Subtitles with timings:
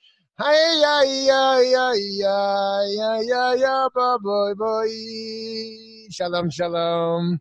[6.09, 7.39] Shalom, shalom.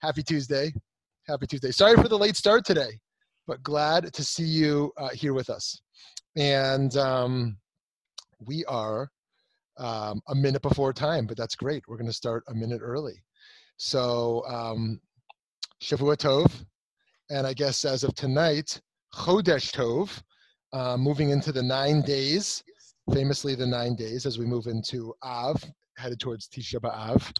[0.00, 0.72] Happy Tuesday.
[1.26, 1.72] Happy Tuesday.
[1.72, 3.00] Sorry for the late start today,
[3.48, 5.80] but glad to see you uh, here with us.
[6.36, 7.56] And um,
[8.46, 9.08] we are
[9.78, 11.82] um, a minute before time, but that's great.
[11.88, 13.24] We're going to start a minute early.
[13.76, 15.00] So, um,
[15.82, 16.64] Shavua Tov,
[17.30, 18.80] and I guess as of tonight,
[19.12, 20.22] Chodesh Tov,
[20.74, 22.62] uh, moving into the nine days,
[23.12, 25.62] famously the nine days as we move into Av,
[25.96, 27.32] headed towards Tisha B'Av,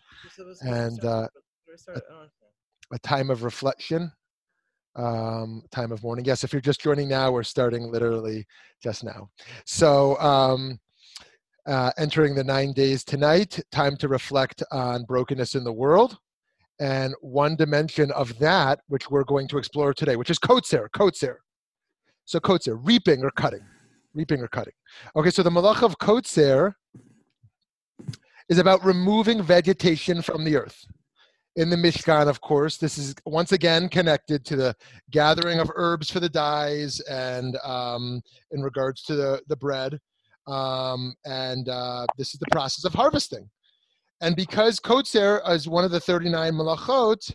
[0.61, 1.27] and uh,
[1.95, 2.01] a,
[2.93, 4.13] a time of reflection,
[4.95, 6.25] um, time of mourning.
[6.25, 8.47] Yes, if you're just joining now, we're starting literally
[8.81, 9.29] just now.
[9.67, 10.79] So, um,
[11.67, 16.17] uh, entering the nine days tonight, time to reflect on brokenness in the world.
[16.79, 21.37] And one dimension of that, which we're going to explore today, which is kotzer, kotzer.
[22.25, 23.65] So kotzer, reaping or cutting,
[24.15, 24.73] reaping or cutting.
[25.17, 26.75] Okay, so the malach of kotzer
[28.49, 30.85] is about removing vegetation from the earth.
[31.57, 34.75] In the Mishkan, of course, this is once again connected to the
[35.11, 38.21] gathering of herbs for the dyes and um,
[38.51, 39.99] in regards to the, the bread.
[40.47, 43.49] Um, and uh, this is the process of harvesting.
[44.21, 47.35] And because Kotzer is one of the 39 melachot,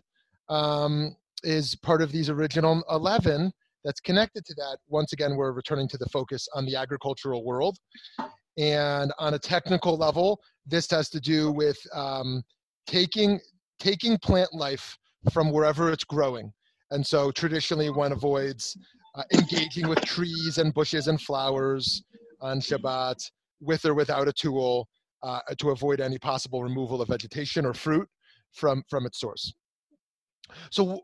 [0.50, 3.54] um, is part of these original 11
[3.84, 7.78] that's connected to that, once again, we're returning to the focus on the agricultural world.
[8.58, 12.44] And on a technical level, this has to do with um,
[12.88, 13.40] taking,
[13.80, 14.98] taking plant life
[15.32, 16.52] from wherever it's growing.
[16.92, 18.76] And so traditionally one avoids
[19.16, 22.04] uh, engaging with trees and bushes and flowers
[22.42, 23.16] on Shabbat
[23.62, 24.88] with or without a tool
[25.24, 28.08] uh, to avoid any possible removal of vegetation or fruit
[28.54, 29.54] from, from its source.
[30.72, 31.02] So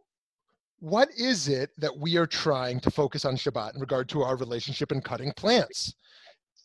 [0.79, 4.35] what is it that we are trying to focus on Shabbat in regard to our
[4.35, 5.93] relationship in cutting plants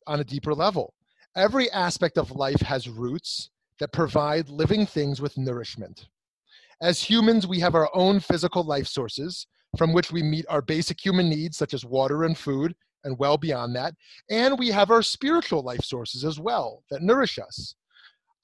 [0.06, 0.94] on a deeper level?
[1.36, 6.08] Every aspect of life has roots that provide living things with nourishment.
[6.82, 11.02] As humans, we have our own physical life sources from which we meet our basic
[11.02, 13.94] human needs, such as water and food, and well beyond that.
[14.28, 17.74] And we have our spiritual life sources as well that nourish us.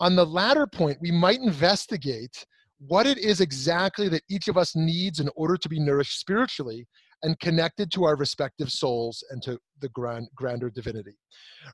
[0.01, 2.47] On the latter point, we might investigate
[2.79, 6.87] what it is exactly that each of us needs in order to be nourished spiritually
[7.23, 11.17] and connected to our respective souls and to the grand, grander divinity.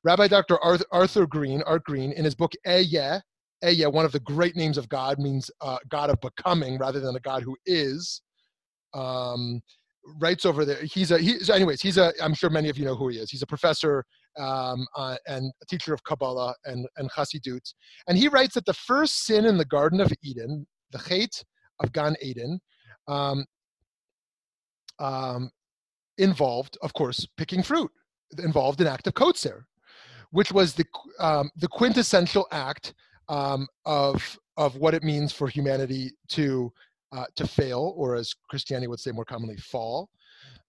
[0.04, 0.58] Rabbi Dr.
[0.92, 3.20] Arthur Green, Art Green, in his book Ehyeh,
[3.64, 7.16] Ehyeh, one of the great names of God, means uh, God of becoming rather than
[7.16, 8.22] a God who is.
[8.94, 9.60] Um,
[10.20, 10.82] writes over there.
[10.82, 11.80] He's a he's anyways.
[11.80, 12.12] He's a.
[12.20, 13.30] I'm sure many of you know who he is.
[13.30, 14.04] He's a professor
[14.38, 17.72] um, uh, and a teacher of Kabbalah and and Chassidut.
[18.08, 21.42] And he writes that the first sin in the Garden of Eden, the Chet
[21.80, 22.60] of Gan Eden,
[23.08, 23.44] um,
[24.98, 25.50] um,
[26.18, 27.90] involved, of course, picking fruit.
[28.38, 29.64] Involved an act of kotzer,
[30.30, 30.86] which was the
[31.18, 32.94] um, the quintessential act
[33.28, 36.72] um, of of what it means for humanity to
[37.12, 40.08] uh, to fail, or as Christianity would say more commonly, fall.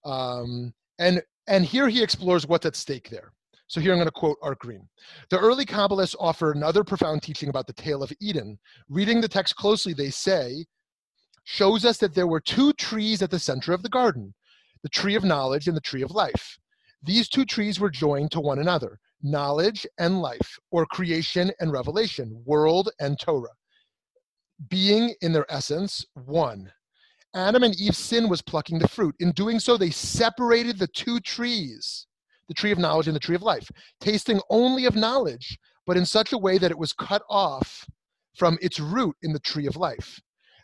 [0.04, 3.32] Um, and and here he explores what's at stake there.
[3.74, 4.88] So here I'm going to quote Art Green.
[5.32, 8.60] The early Kabbalists offer another profound teaching about the tale of Eden.
[8.88, 10.64] Reading the text closely, they say,
[11.46, 14.32] shows us that there were two trees at the center of the garden
[14.84, 16.56] the tree of knowledge and the tree of life.
[17.02, 22.44] These two trees were joined to one another knowledge and life, or creation and revelation,
[22.46, 23.50] world and Torah.
[24.70, 26.72] Being in their essence one.
[27.34, 29.16] Adam and Eve's sin was plucking the fruit.
[29.20, 32.06] In doing so, they separated the two trees
[32.54, 33.68] the tree of knowledge and the tree of life,
[34.00, 35.58] tasting only of knowledge,
[35.88, 37.88] but in such a way that it was cut off
[38.36, 40.22] from its root in the tree of life.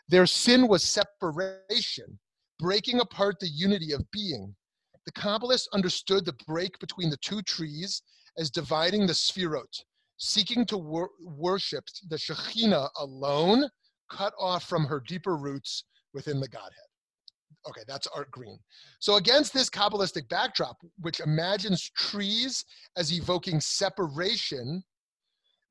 [0.08, 2.20] Their sin was separation,
[2.60, 4.54] breaking apart the unity of being.
[5.04, 8.02] The Kabbalists understood the break between the two trees
[8.38, 9.82] as dividing the sphirot,
[10.16, 13.68] seeking to wor- worship the Shekhinah alone,
[14.08, 15.82] cut off from her deeper roots
[16.14, 16.89] within the Godhead.
[17.68, 18.58] Okay, that's Art Green.
[19.00, 22.64] So, against this Kabbalistic backdrop, which imagines trees
[22.96, 24.82] as evoking separation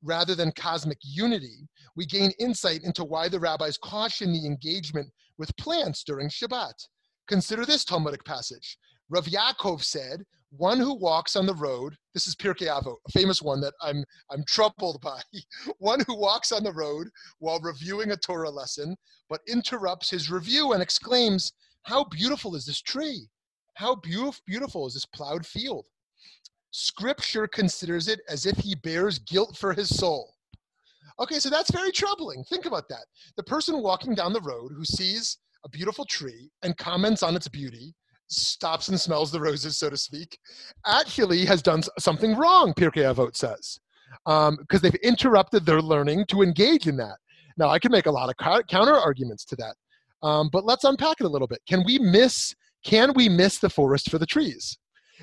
[0.02, 5.56] rather than cosmic unity, we gain insight into why the rabbis caution the engagement with
[5.56, 6.74] plants during Shabbat.
[7.28, 8.78] Consider this Talmudic passage.
[9.08, 13.40] Rav Yaakov said, one who walks on the road, this is Pirkei Avot, a famous
[13.40, 15.20] one that I'm, I'm troubled by.
[15.78, 17.08] one who walks on the road
[17.38, 18.96] while reviewing a Torah lesson,
[19.28, 23.28] but interrupts his review and exclaims, how beautiful is this tree?
[23.74, 23.96] How
[24.46, 25.86] beautiful is this plowed field?
[26.72, 30.34] Scripture considers it as if he bears guilt for his soul.
[31.18, 32.44] Okay, so that's very troubling.
[32.44, 33.04] Think about that.
[33.36, 37.48] The person walking down the road who sees a beautiful tree and comments on its
[37.48, 37.94] beauty,
[38.28, 40.38] stops and smells the roses, so to speak,
[40.86, 43.78] actually has done something wrong, Pirkei Avot says,
[44.24, 47.16] because um, they've interrupted their learning to engage in that.
[47.58, 49.74] Now, I can make a lot of counter arguments to that.
[50.22, 51.60] Um, but let's unpack it a little bit.
[51.68, 52.54] Can we miss?
[52.84, 54.78] Can we miss the forest for the trees?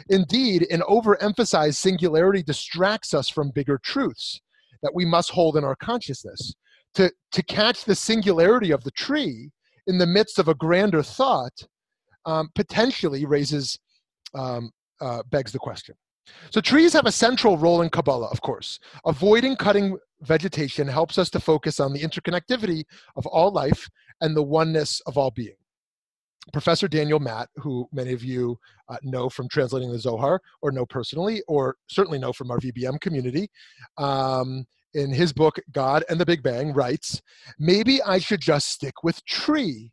[0.10, 4.40] Indeed, an overemphasized singularity distracts us from bigger truths
[4.84, 6.54] that we must hold in our consciousness.
[6.96, 9.52] To, to catch the singularity of the tree
[9.86, 11.54] in the midst of a grander thought
[12.26, 13.78] um, potentially raises,
[14.34, 15.96] um, uh, begs the question.
[16.50, 18.80] So, trees have a central role in Kabbalah, of course.
[19.06, 22.84] Avoiding cutting vegetation helps us to focus on the interconnectivity
[23.16, 23.90] of all life
[24.22, 25.56] and the oneness of all being.
[26.54, 28.58] Professor Daniel Matt, who many of you
[28.90, 33.02] uh, know from translating the Zohar or know personally, or certainly know from our VBM
[33.02, 33.50] community,
[33.98, 37.22] um, in his book, God and the Big Bang, writes,
[37.60, 39.92] Maybe I should just stick with tree.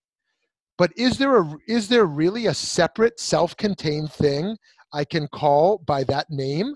[0.78, 4.56] But is there, a, is there really a separate, self contained thing
[4.92, 6.74] I can call by that name?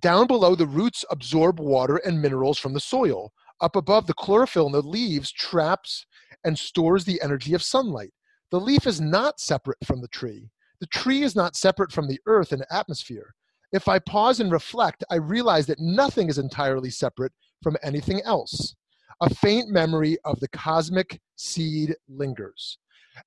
[0.00, 3.32] Down below, the roots absorb water and minerals from the soil.
[3.60, 6.06] Up above, the chlorophyll in the leaves traps
[6.44, 8.12] and stores the energy of sunlight.
[8.50, 10.50] The leaf is not separate from the tree.
[10.80, 13.34] The tree is not separate from the earth and atmosphere.
[13.72, 18.74] If I pause and reflect, I realize that nothing is entirely separate from anything else.
[19.20, 22.78] A faint memory of the cosmic seed lingers.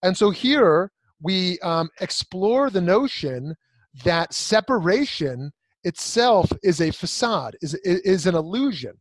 [0.03, 0.91] And so here
[1.21, 3.55] we um, explore the notion
[4.05, 5.51] that separation
[5.83, 8.93] itself is a facade, is, is an illusion.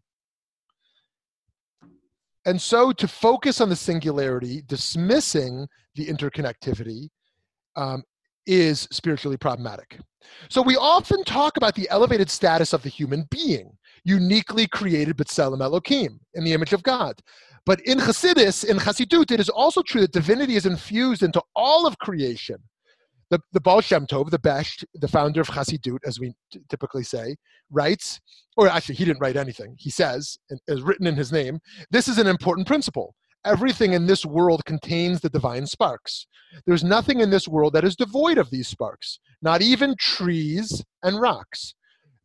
[2.46, 7.08] And so to focus on the singularity, dismissing the interconnectivity,
[7.76, 8.02] um,
[8.46, 9.98] is spiritually problematic.
[10.48, 13.70] So we often talk about the elevated status of the human being,
[14.04, 17.20] uniquely created b'tselem Elokim, in the image of God.
[17.66, 21.86] But in Hasidus, in Hasidut, it is also true that divinity is infused into all
[21.86, 22.56] of creation
[23.30, 27.04] the, the Baal Shem Tov, the Besht, the founder of Chassidut, as we t- typically
[27.04, 27.36] say,
[27.70, 28.20] writes,
[28.56, 29.76] or actually he didn't write anything.
[29.78, 30.36] He says,
[30.68, 31.60] as written in his name,
[31.90, 33.14] this is an important principle.
[33.44, 36.26] Everything in this world contains the divine sparks.
[36.66, 41.20] There's nothing in this world that is devoid of these sparks, not even trees and
[41.20, 41.74] rocks.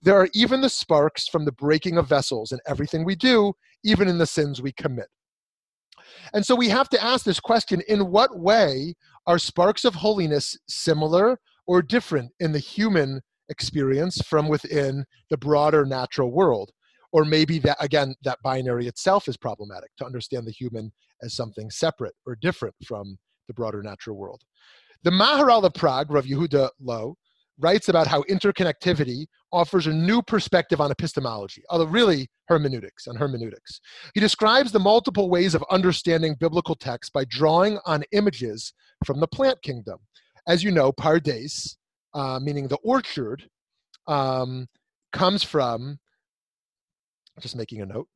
[0.01, 4.07] There are even the sparks from the breaking of vessels in everything we do, even
[4.07, 5.07] in the sins we commit.
[6.33, 8.95] And so we have to ask this question in what way
[9.27, 15.85] are sparks of holiness similar or different in the human experience from within the broader
[15.85, 16.71] natural world?
[17.11, 20.91] Or maybe that, again, that binary itself is problematic to understand the human
[21.21, 23.17] as something separate or different from
[23.47, 24.41] the broader natural world.
[25.03, 27.15] The Maharal of Prague, Rav Yehuda Loew,
[27.59, 33.79] writes about how interconnectivity offers a new perspective on epistemology, although really hermeneutics and hermeneutics.
[34.13, 38.73] He describes the multiple ways of understanding biblical text by drawing on images
[39.05, 39.99] from the plant kingdom.
[40.47, 41.77] As you know, pardes,
[42.13, 43.47] uh, meaning the orchard,
[44.07, 44.67] um,
[45.13, 45.97] comes from,
[47.39, 48.07] just making a note,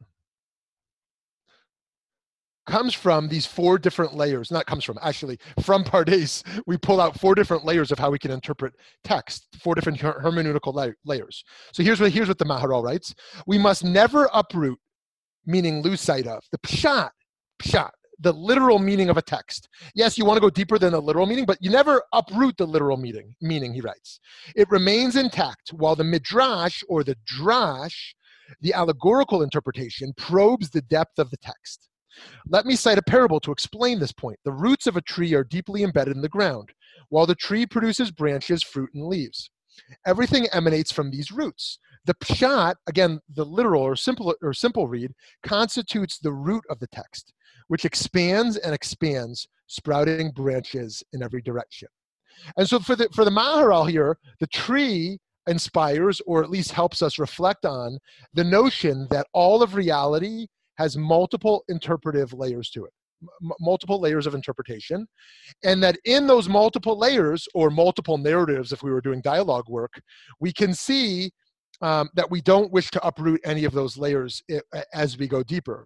[2.69, 4.51] comes from these four different layers.
[4.51, 8.19] Not comes from, actually, from Pardes, we pull out four different layers of how we
[8.19, 8.73] can interpret
[9.03, 11.43] text, four different her- hermeneutical la- layers.
[11.73, 13.13] So here's what, here's what the Maharal writes
[13.47, 14.79] We must never uproot,
[15.45, 17.09] meaning lose sight of, the pshat,
[17.61, 19.67] pshat, the literal meaning of a text.
[19.95, 22.67] Yes, you want to go deeper than the literal meaning, but you never uproot the
[22.67, 24.19] literal meaning, meaning, he writes.
[24.55, 28.13] It remains intact while the midrash or the drash,
[28.61, 31.88] the allegorical interpretation, probes the depth of the text.
[32.47, 34.39] Let me cite a parable to explain this point.
[34.43, 36.71] The roots of a tree are deeply embedded in the ground,
[37.09, 39.49] while the tree produces branches, fruit, and leaves.
[40.05, 41.79] Everything emanates from these roots.
[42.05, 45.11] The pshat, again, the literal or simple or simple read,
[45.43, 47.33] constitutes the root of the text,
[47.67, 51.87] which expands and expands, sprouting branches in every direction.
[52.57, 57.01] And so for the for the Maharal here, the tree inspires or at least helps
[57.01, 57.97] us reflect on
[58.33, 60.47] the notion that all of reality
[60.79, 62.93] has multiple interpretive layers to it
[63.43, 65.05] m- multiple layers of interpretation
[65.63, 69.93] and that in those multiple layers or multiple narratives if we were doing dialogue work
[70.39, 71.29] we can see
[71.81, 74.41] um, that we don't wish to uproot any of those layers
[74.73, 75.85] I- as we go deeper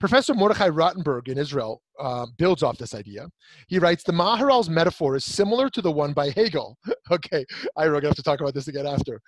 [0.00, 3.28] Professor Mordechai Rotenberg in Israel uh, builds off this idea.
[3.66, 6.78] He writes, The Maharal's metaphor is similar to the one by Hegel.
[7.10, 7.44] okay,
[7.76, 9.20] I'm going to have to talk about this again after.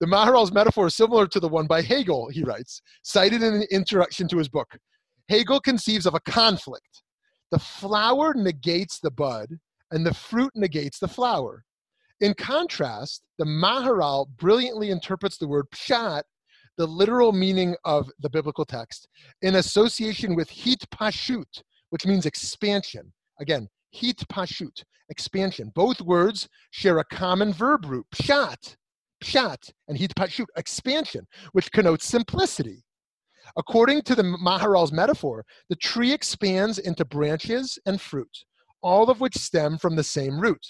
[0.00, 3.66] The Maharal's metaphor is similar to the one by Hegel, he writes, cited in an
[3.70, 4.76] introduction to his book.
[5.28, 7.02] Hegel conceives of a conflict.
[7.50, 9.48] The flower negates the bud,
[9.90, 11.64] and the fruit negates the flower.
[12.20, 16.22] In contrast, the Maharal brilliantly interprets the word pshat
[16.76, 19.08] the literal meaning of the biblical text
[19.42, 23.12] in association with hit pashut, which means expansion.
[23.40, 25.70] Again, hit pashut, expansion.
[25.74, 28.76] Both words share a common verb root, pshat,
[29.22, 32.84] pshat, and hit pashut, expansion, which connotes simplicity.
[33.56, 38.44] According to the Maharal's metaphor, the tree expands into branches and fruit,
[38.82, 40.66] all of which stem from the same root.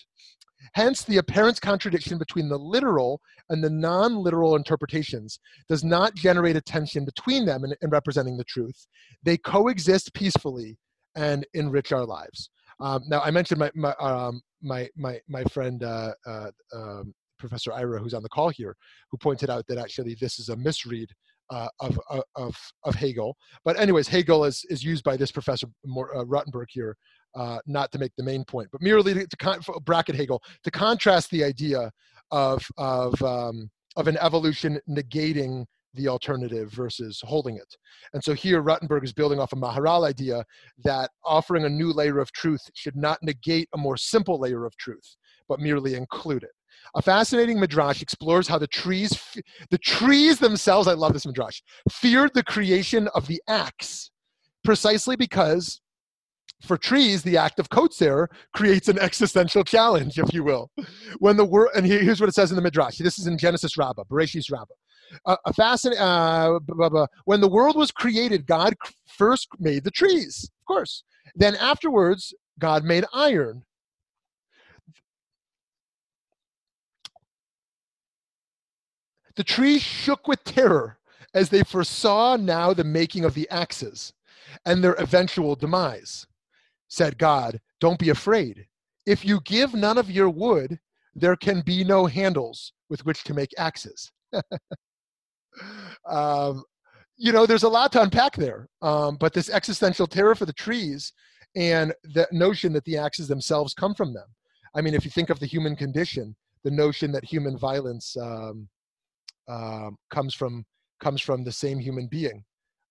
[0.73, 6.57] Hence, the apparent contradiction between the literal and the non literal interpretations does not generate
[6.57, 8.87] a tension between them in, in, representing the truth.
[9.23, 10.77] They coexist peacefully
[11.15, 12.51] and enrich our lives.
[12.81, 17.73] Um, now, I mentioned my, my, um, my, my, my friend, uh, uh, um, Professor
[17.73, 18.75] Ira, who's on the call here,
[19.11, 21.09] who pointed out that actually this is a misread
[21.51, 23.37] uh, of, uh, of, of Hegel.
[23.65, 26.97] But anyways, Hegel is, is used by this professor uh, Rotenberg here
[27.35, 31.31] uh, not to make the main point, but merely to, con- bracket Hegel to contrast
[31.31, 31.91] the idea
[32.31, 35.65] of of um, of an evolution negating
[35.95, 37.77] the alternative versus holding it.
[38.13, 40.45] And so here Rotenberg is building off a Maharal idea
[40.83, 44.77] that offering a new layer of truth should not negate a more simple layer of
[44.77, 45.17] truth,
[45.49, 46.51] but merely include it.
[46.97, 49.17] A fascinating midrash explores how the trees,
[49.71, 51.61] the trees themselves, I love this midrash,
[51.91, 54.11] feared the creation of the axe,
[54.65, 55.81] precisely because
[56.65, 60.71] for trees, the act of kotzer creates an existential challenge, if you will.
[61.19, 62.99] When the world, and here's what it says in the Midrash.
[62.99, 64.75] This is in Genesis Rabbah, Bereshis Rabbah.
[65.27, 66.01] Uh, a.
[66.01, 68.75] Uh, when the world was created, God
[69.07, 71.05] first made the trees, of course.
[71.37, 73.65] Then afterwards, God made iron.
[79.37, 80.99] The trees shook with terror
[81.35, 84.13] as they foresaw now the making of the axes
[84.65, 86.27] and their eventual demise
[86.95, 88.67] said God, Don't be afraid.
[89.07, 90.79] If you give none of your wood,
[91.15, 94.11] there can be no handles with which to make axes.
[96.09, 96.63] um,
[97.17, 98.69] you know, there's a lot to unpack there.
[98.83, 101.13] Um, but this existential terror for the trees
[101.55, 104.27] and the notion that the axes themselves come from them.
[104.75, 106.35] I mean, if you think of the human condition,
[106.65, 108.69] the notion that human violence um,
[109.47, 110.65] um comes from
[111.01, 112.43] comes from the same human being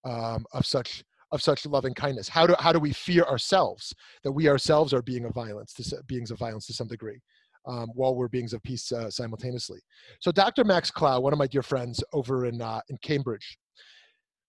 [0.05, 2.29] um, of such of such loving kindness?
[2.29, 6.01] How do, how do we fear ourselves that we ourselves are being of violence, to,
[6.07, 7.19] beings of violence to some degree,
[7.67, 9.79] um, while we're beings of peace uh, simultaneously?
[10.21, 10.63] So Dr.
[10.63, 13.57] Max Klau, one of my dear friends over in, uh, in Cambridge,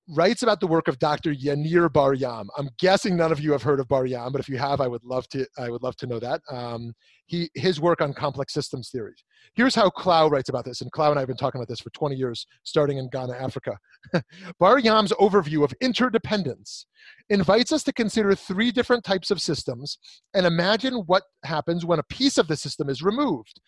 [0.09, 1.33] writes about the work of Dr.
[1.33, 2.49] Yaneer Bar-Yam.
[2.59, 5.05] I'm guessing none of you have heard of Bar-Yam, but if you have, I would
[5.05, 5.47] love to.
[5.59, 6.43] I would love to know that.
[6.51, 6.93] Um,
[7.27, 9.15] he his work on complex systems theory.
[9.55, 11.81] Here's how Klau writes about this, and Klau and I have been talking about this
[11.81, 13.79] for 20 years, starting in Ghana, Africa.
[14.59, 16.87] Bar-Yam's overview of interdependence
[17.31, 19.99] invites us to consider three different types of systems
[20.35, 23.61] and imagine what happens when a piece of the system is removed.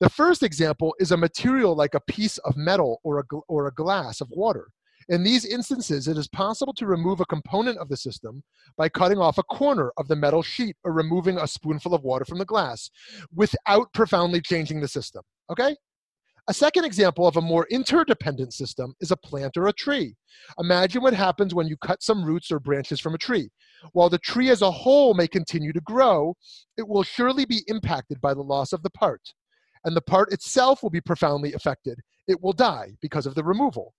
[0.00, 3.74] The first example is a material like a piece of metal or a, or a
[3.74, 4.68] glass of water.
[5.08, 8.42] In these instances, it is possible to remove a component of the system
[8.76, 12.24] by cutting off a corner of the metal sheet or removing a spoonful of water
[12.24, 12.90] from the glass
[13.34, 15.22] without profoundly changing the system.
[15.50, 15.76] Okay?
[16.48, 20.16] A second example of a more interdependent system is a plant or a tree.
[20.58, 23.48] Imagine what happens when you cut some roots or branches from a tree.
[23.92, 26.34] While the tree as a whole may continue to grow,
[26.76, 29.20] it will surely be impacted by the loss of the part.
[29.84, 32.00] And the part itself will be profoundly affected.
[32.26, 33.94] It will die because of the removal.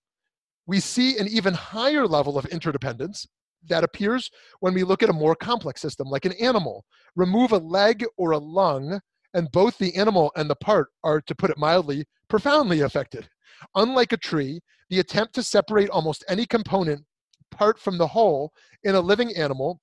[0.66, 3.26] We see an even higher level of interdependence
[3.68, 4.30] that appears
[4.60, 6.84] when we look at a more complex system, like an animal.
[7.16, 9.00] Remove a leg or a lung,
[9.34, 13.28] and both the animal and the part are, to put it mildly, profoundly affected.
[13.74, 17.04] Unlike a tree, the attempt to separate almost any component
[17.50, 18.52] part from the whole
[18.82, 19.80] in a living animal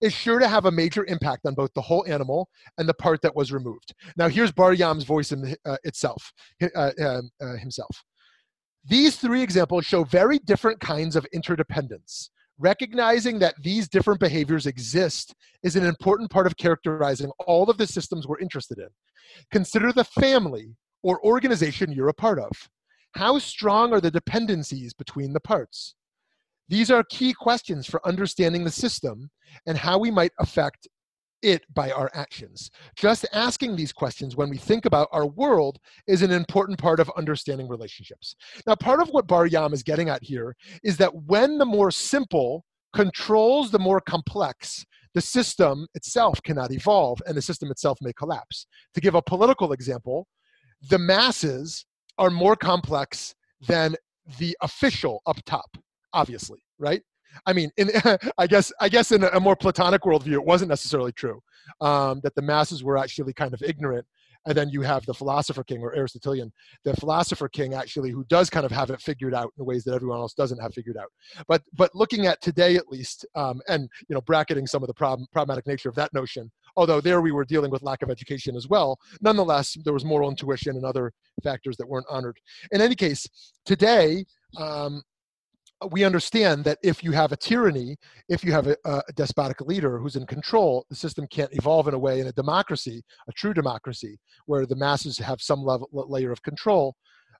[0.00, 3.20] is sure to have a major impact on both the whole animal and the part
[3.22, 3.94] that was removed.
[4.16, 6.32] Now, here's Bar Yam's voice in the, uh, itself,
[6.74, 8.04] uh, um, uh, himself.
[8.88, 12.30] These three examples show very different kinds of interdependence.
[12.58, 17.86] Recognizing that these different behaviors exist is an important part of characterizing all of the
[17.86, 18.88] systems we're interested in.
[19.52, 22.50] Consider the family or organization you're a part of.
[23.12, 25.94] How strong are the dependencies between the parts?
[26.68, 29.30] These are key questions for understanding the system
[29.66, 30.88] and how we might affect
[31.42, 32.70] it by our actions.
[32.96, 37.10] Just asking these questions when we think about our world is an important part of
[37.16, 38.34] understanding relationships.
[38.66, 41.90] Now, part of what Bar Yam is getting at here is that when the more
[41.90, 42.64] simple
[42.94, 48.66] controls the more complex, the system itself cannot evolve and the system itself may collapse.
[48.94, 50.26] To give a political example,
[50.88, 51.84] the masses
[52.18, 53.34] are more complex
[53.66, 53.96] than
[54.38, 55.76] the official up top,
[56.12, 57.02] obviously, right?
[57.46, 57.90] I mean, in,
[58.38, 61.42] I guess I guess in a more Platonic worldview, it wasn't necessarily true
[61.80, 64.06] um, that the masses were actually kind of ignorant.
[64.46, 66.52] And then you have the philosopher king or Aristotelian,
[66.84, 69.94] the philosopher king actually who does kind of have it figured out in ways that
[69.94, 71.08] everyone else doesn't have figured out.
[71.48, 74.94] But but looking at today at least, um, and you know bracketing some of the
[74.94, 78.56] problem, problematic nature of that notion, although there we were dealing with lack of education
[78.56, 78.98] as well.
[79.20, 82.38] Nonetheless, there was moral intuition and other factors that weren't honored.
[82.70, 83.28] In any case,
[83.66, 84.24] today
[84.56, 85.02] um,
[85.90, 87.96] we understand that if you have a tyranny,
[88.28, 91.94] if you have a, a, despotic leader who's in control, the system can't evolve in
[91.94, 96.32] a way in a democracy, a true democracy, where the masses have some level layer
[96.32, 96.96] of control,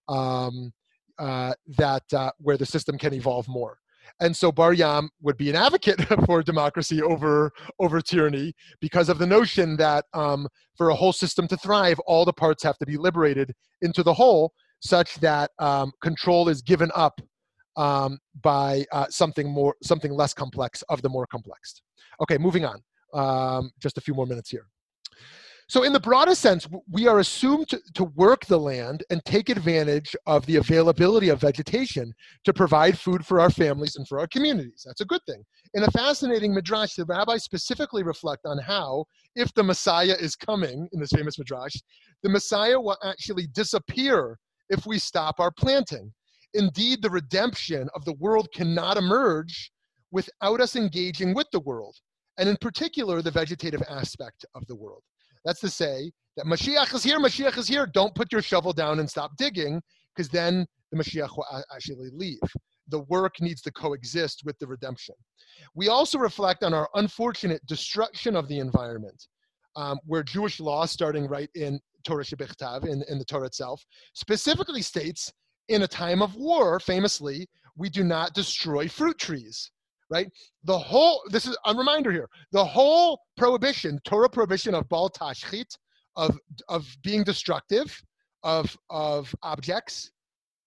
[0.08, 0.72] um,
[1.18, 3.78] uh, that uh, where the system can evolve more.
[4.20, 9.18] And so Bar Yam would be an advocate for democracy over over tyranny because of
[9.18, 12.86] the notion that um, for a whole system to thrive, all the parts have to
[12.86, 17.20] be liberated into the whole, such that um, control is given up
[17.78, 21.80] um, by uh, something more, something less complex of the more complex.
[22.20, 22.82] Okay, moving on.
[23.14, 24.66] Um, just a few more minutes here.
[25.70, 29.50] So, in the broadest sense, we are assumed to, to, work the land and take
[29.50, 32.14] advantage of the availability of vegetation
[32.44, 34.84] to provide food for our families and for our communities.
[34.86, 35.44] That's a good thing.
[35.74, 40.88] In a fascinating midrash, the rabbis specifically reflect on how, if the Messiah is coming
[40.92, 41.76] in this famous midrash,
[42.22, 44.38] the Messiah will actually disappear
[44.70, 46.10] if we stop our planting.
[46.54, 49.70] Indeed, the redemption of the world cannot emerge
[50.10, 51.94] without us engaging with the world,
[52.38, 55.02] and in particular, the vegetative aspect of the world.
[55.44, 57.86] That's to say that Mashiach is here, Mashiach is here.
[57.86, 59.82] Don't put your shovel down and stop digging,
[60.14, 62.40] because then the Mashiach will actually leave.
[62.88, 65.14] The work needs to coexist with the redemption.
[65.74, 69.26] We also reflect on our unfortunate destruction of the environment,
[69.76, 73.84] um, where Jewish law, starting right in Torah Shebichtav, in, in the Torah itself,
[74.14, 75.30] specifically states
[75.68, 79.70] in a time of war, famously, we do not destroy fruit trees,
[80.10, 80.28] right?
[80.64, 85.76] The whole, this is a reminder here, the whole prohibition, Torah prohibition of bal tashchit,
[86.16, 86.36] of,
[86.68, 88.02] of being destructive
[88.42, 90.10] of, of objects,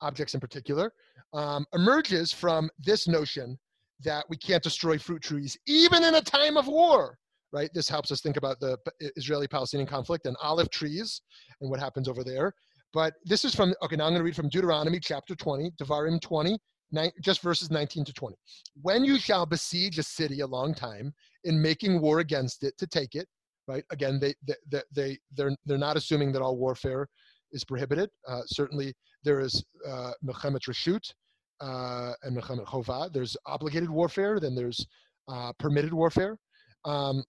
[0.02, 0.94] objects in particular,
[1.34, 3.58] um, emerges from this notion
[4.04, 7.18] that we can't destroy fruit trees even in a time of war
[7.54, 8.78] right this helps us think about the
[9.16, 11.22] israeli palestinian conflict and olive trees
[11.62, 12.54] and what happens over there
[12.93, 16.21] but this is from, okay, now I'm going to read from Deuteronomy chapter 20, Devarim
[16.21, 16.58] 20,
[16.91, 18.36] nine, just verses 19 to 20.
[18.82, 22.88] When you shall besiege a city a long time in making war against it to
[22.88, 23.27] take it,
[23.67, 23.84] right?
[23.91, 27.08] Again, they, they, they, they're, they're not assuming that all warfare
[27.51, 28.10] is prohibited.
[28.27, 31.13] Uh, certainly there is uh, Milchemet Reshut
[31.62, 33.12] uh, and Milchemet Chova.
[33.12, 34.86] There's obligated warfare, then there's
[35.27, 36.38] uh, permitted warfare.
[36.86, 37.23] Um,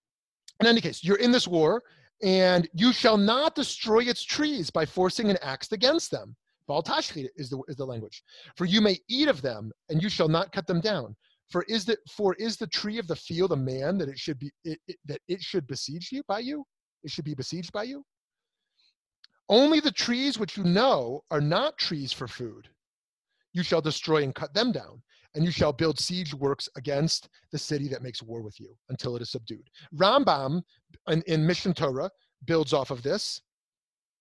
[0.60, 1.82] in any case, you're in this war
[2.22, 6.36] and you shall not destroy its trees by forcing an axe against them.
[6.68, 8.22] Baltashchit is the, is the language.
[8.56, 11.16] For you may eat of them, and you shall not cut them down.
[11.50, 14.38] For is the for is the tree of the field a man that it should
[14.38, 16.64] be it, it, that it should besiege you by you?
[17.02, 18.04] It should be besieged by you.
[19.50, 22.70] Only the trees which you know are not trees for food,
[23.52, 25.02] you shall destroy and cut them down
[25.34, 29.16] and you shall build siege works against the city that makes war with you until
[29.16, 29.68] it is subdued.
[29.96, 30.62] Rambam
[31.08, 32.10] in, in Mishneh Torah
[32.44, 33.40] builds off of this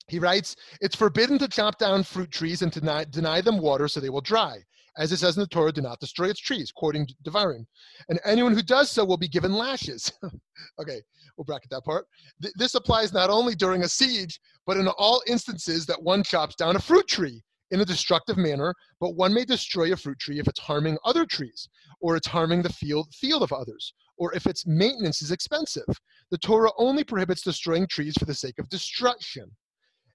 [0.08, 3.88] He writes, It's forbidden to chop down fruit trees and to deny, deny them water
[3.88, 4.58] so they will dry.
[4.98, 7.65] As it says in the Torah, do not destroy its trees, quoting Devarim.
[8.10, 10.12] And anyone who does so will be given lashes.
[10.80, 11.02] okay,
[11.38, 12.08] we'll bracket that part.
[12.41, 16.56] Th- this applies not only during a siege, but in all instances that one chops
[16.56, 20.39] down a fruit tree in a destructive manner, but one may destroy a fruit tree
[20.39, 24.45] if it's harming other trees, or it's harming the field, field of others, or if
[24.45, 25.99] its maintenance is expensive.
[26.29, 29.49] The Torah only prohibits destroying trees for the sake of destruction.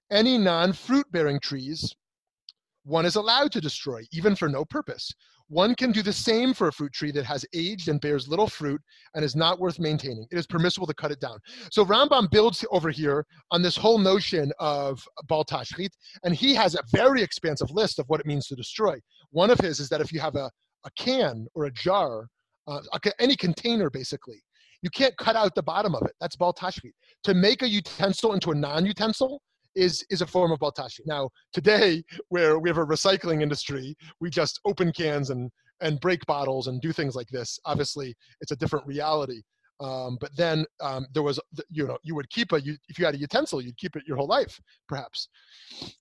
[0.09, 1.93] Any non fruit bearing trees,
[2.87, 5.13] one is allowed to destroy, even for no purpose.
[5.49, 8.47] One can do the same for a fruit tree that has aged and bears little
[8.47, 8.81] fruit
[9.13, 10.25] and is not worth maintaining.
[10.31, 11.37] It is permissible to cut it down.
[11.69, 15.89] So Rambam builds over here on this whole notion of bal tashchit,
[16.23, 18.97] and he has a very expansive list of what it means to destroy.
[19.31, 20.49] One of his is that if you have a,
[20.85, 22.27] a can or a jar,
[22.67, 22.79] uh,
[23.19, 24.41] any container basically,
[24.81, 26.13] you can't cut out the bottom of it.
[26.21, 26.93] That's bal tashchit.
[27.25, 29.41] To make a utensil into a non-utensil,
[29.77, 31.01] is is a form of baltashi.
[31.05, 36.25] Now, today, where we have a recycling industry, we just open cans and and break
[36.25, 37.59] bottles and do things like this.
[37.65, 39.41] Obviously, it's a different reality.
[39.79, 43.05] Um, but then um, there was, you know, you would keep a, you, if you
[43.05, 44.59] had a utensil, you'd keep it your whole life,
[44.89, 45.29] perhaps.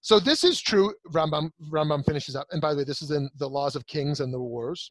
[0.00, 0.94] So this is true.
[1.12, 2.46] Rambam, Rambam finishes up.
[2.52, 4.90] And by the way, this is in the Laws of Kings and the Wars,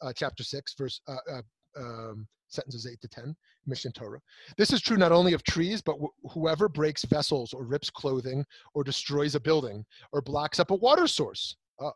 [0.00, 1.42] uh, chapter six, verse uh, uh,
[1.76, 3.36] um, sentences 8 to 10,
[3.68, 4.20] Mishneh Torah.
[4.56, 8.44] This is true not only of trees, but wh- whoever breaks vessels or rips clothing
[8.74, 11.90] or destroys a building or blocks up a water source uh,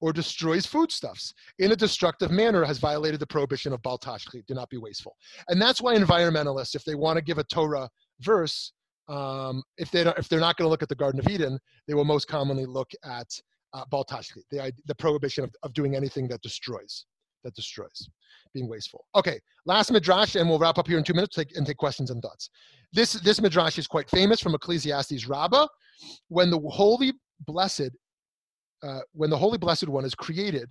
[0.00, 4.70] or destroys foodstuffs in a destructive manner has violated the prohibition of Tashchit, do not
[4.70, 5.16] be wasteful.
[5.48, 7.88] And that's why environmentalists, if they want to give a Torah
[8.20, 8.72] verse,
[9.08, 11.58] um, if, they don't, if they're not going to look at the Garden of Eden,
[11.86, 13.26] they will most commonly look at
[13.72, 17.06] uh, the, the prohibition of, of doing anything that destroys
[17.44, 18.08] that destroys,
[18.54, 19.04] being wasteful.
[19.14, 22.10] Okay, last midrash, and we'll wrap up here in two minutes take, and take questions
[22.10, 22.50] and thoughts.
[22.92, 25.66] This this midrash is quite famous from Ecclesiastes Rabbah,
[26.28, 27.12] when the holy
[27.46, 27.90] blessed,
[28.82, 30.68] uh, when the holy blessed one is created,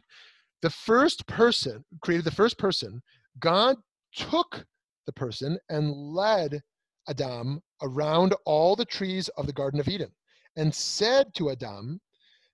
[0.62, 3.02] the first person created the first person.
[3.40, 3.78] God
[4.16, 4.66] took
[5.06, 6.62] the person and led
[7.08, 10.12] Adam around all the trees of the Garden of Eden,
[10.58, 12.00] and said to Adam,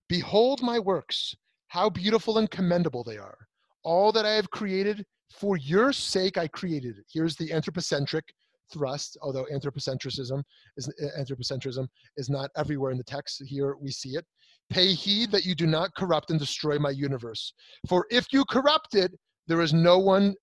[0.08, 1.36] "Behold my works."
[1.70, 3.50] How beautiful and commendable they are
[3.86, 7.06] all that I have created, for your sake I created it.
[7.12, 8.26] Here's the anthropocentric
[8.74, 10.44] thrust, although anthropocentrism
[10.76, 13.42] is eh, anthropocentrism is not everywhere in the text.
[13.46, 14.26] Here we see it.
[14.70, 17.54] Pay heed that you do not corrupt and destroy my universe.
[17.88, 19.14] For if you corrupt it,
[19.48, 20.34] there is no one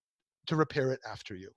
[0.46, 1.50] to repair it after you.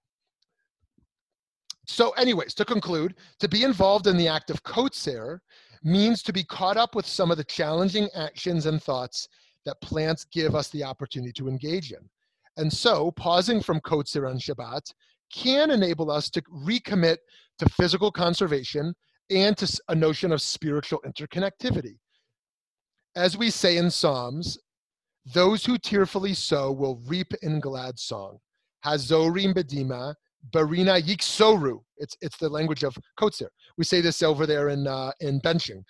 [1.88, 5.38] So, anyways, to conclude, to be involved in the act of kotzer
[5.84, 9.28] means to be caught up with some of the challenging actions and thoughts
[9.66, 12.10] that plants give us the opportunity to engage in.
[12.58, 14.94] And so, pausing from Kotzer on Shabbat
[15.34, 17.18] can enable us to recommit
[17.60, 18.94] to physical conservation
[19.30, 21.98] and to a notion of spiritual interconnectivity.
[23.16, 24.58] As we say in Psalms,
[25.34, 28.38] those who tearfully sow will reap in glad song.
[28.86, 30.14] Hazorim bedima,
[30.52, 31.80] barina yiksoru.
[31.98, 33.48] It's, it's the language of Kotzer.
[33.78, 35.84] We say this over there in, uh, in benching,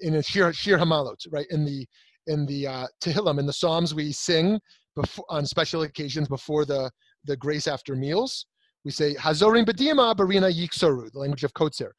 [0.00, 1.46] in a Shir, Shir Hamalot, right?
[1.50, 1.86] In the,
[2.26, 4.60] in the uh, Tehillim, in the Psalms we sing
[4.94, 6.90] before, on special occasions before the,
[7.24, 8.46] the grace after meals.
[8.84, 11.90] We say, Hazorim Bedima Barina Yiksoru, the language of Kotzer.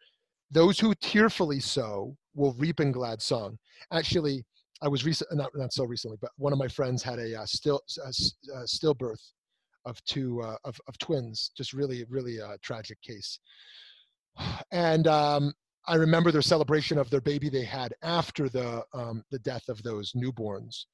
[0.52, 3.58] Those who tearfully sow will reap in glad song.
[3.92, 4.46] Actually,
[4.82, 7.46] I was recent, not, not so recently, but one of my friends had a uh,
[7.46, 7.82] still
[8.66, 9.32] stillbirth
[9.86, 11.52] of two uh, of, of twins.
[11.58, 13.40] Just really, really a tragic case.
[14.72, 15.54] And um,
[15.88, 19.82] I remember their celebration of their baby they had after the um, the death of
[19.84, 20.86] those newborns,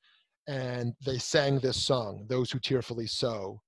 [0.47, 3.61] and they sang this song: "Those who tearfully sow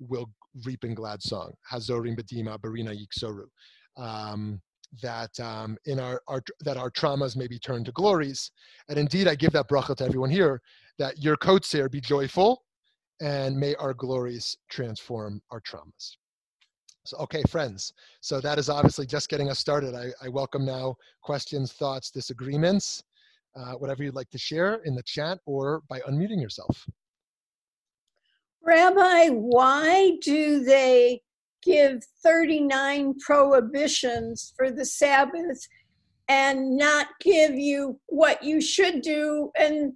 [0.00, 0.28] will
[0.64, 3.46] reap in glad song." Hazorim bedima barina yiksoru.
[3.96, 4.60] Um,
[5.00, 8.50] that um, in our, our that our traumas may be turned to glories,
[8.88, 10.60] and indeed I give that bracha to everyone here
[10.98, 12.64] that your kotzer be joyful,
[13.20, 16.16] and may our glories transform our traumas.
[17.04, 17.92] So, okay, friends.
[18.20, 19.94] So that is obviously just getting us started.
[19.94, 23.02] I, I welcome now questions, thoughts, disagreements,
[23.56, 26.86] uh, whatever you'd like to share in the chat or by unmuting yourself.
[28.64, 31.22] Rabbi, why do they
[31.64, 35.66] give 39 prohibitions for the Sabbath
[36.28, 39.92] and not give you what you should do and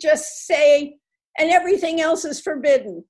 [0.00, 0.96] just say,
[1.38, 3.04] and everything else is forbidden?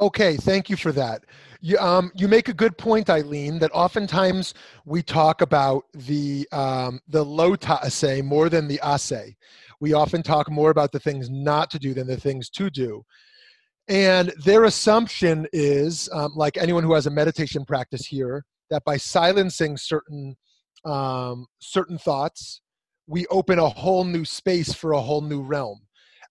[0.00, 1.24] Okay, thank you for that.
[1.62, 4.54] You, um, you make a good point, Eileen, that oftentimes
[4.86, 9.34] we talk about the, um, the lo ta'aseh more than the aseh.
[9.78, 13.04] We often talk more about the things not to do than the things to do.
[13.88, 18.96] And their assumption is, um, like anyone who has a meditation practice here, that by
[18.96, 20.36] silencing certain
[20.84, 22.62] um, certain thoughts,
[23.06, 25.80] we open a whole new space for a whole new realm.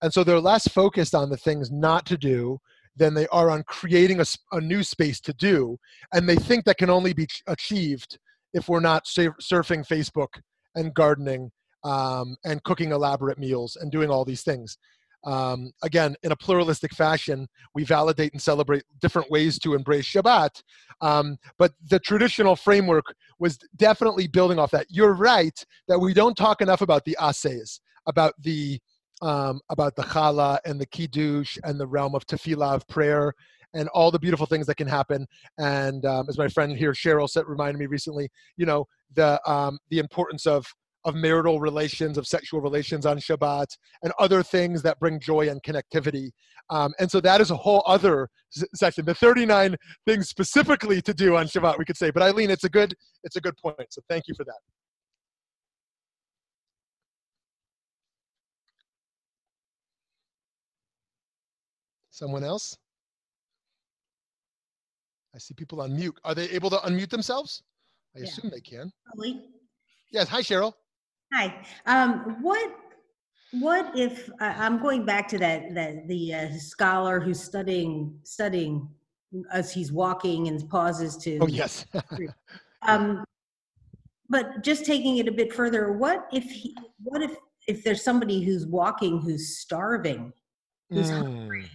[0.01, 2.59] And so they're less focused on the things not to do
[2.99, 5.77] than they are on creating a, a new space to do.
[6.13, 8.19] And they think that can only be achieved
[8.53, 10.27] if we're not surfing Facebook
[10.75, 11.49] and gardening
[11.83, 14.77] um, and cooking elaborate meals and doing all these things.
[15.25, 20.61] Um, again, in a pluralistic fashion, we validate and celebrate different ways to embrace Shabbat.
[21.01, 23.05] Um, but the traditional framework
[23.39, 24.87] was definitely building off that.
[24.89, 28.79] You're right that we don't talk enough about the assays, about the
[29.21, 33.33] um, about the challah and the kiddush and the realm of tefillah of prayer
[33.73, 35.27] and all the beautiful things that can happen.
[35.57, 39.79] And um, as my friend here Cheryl said, reminded me recently, you know the um,
[39.89, 40.65] the importance of
[41.05, 43.67] of marital relations, of sexual relations on Shabbat,
[44.03, 46.31] and other things that bring joy and connectivity.
[46.69, 48.29] Um, and so that is a whole other
[48.75, 49.05] section.
[49.05, 52.11] The 39 things specifically to do on Shabbat, we could say.
[52.11, 53.77] But Eileen, it's a good, it's a good point.
[53.89, 54.59] So thank you for that.
[62.19, 62.77] Someone else?
[65.33, 66.19] I see people on mute.
[66.25, 67.63] Are they able to unmute themselves?
[68.13, 68.25] I yeah.
[68.25, 68.91] assume they can.
[69.05, 69.45] Probably.
[70.11, 70.27] Yes.
[70.27, 70.73] Hi, Cheryl.
[71.33, 71.65] Hi.
[71.85, 72.75] Um, what
[73.53, 78.89] what if uh, I'm going back to that that the uh, scholar who's studying studying
[79.53, 81.37] as he's walking and pauses to.
[81.39, 81.85] Oh yes.
[82.81, 83.23] um,
[84.27, 87.31] but just taking it a bit further, what if he, what if
[87.69, 90.33] if there's somebody who's walking who's starving,
[90.89, 91.19] who's mm.
[91.19, 91.69] hungry,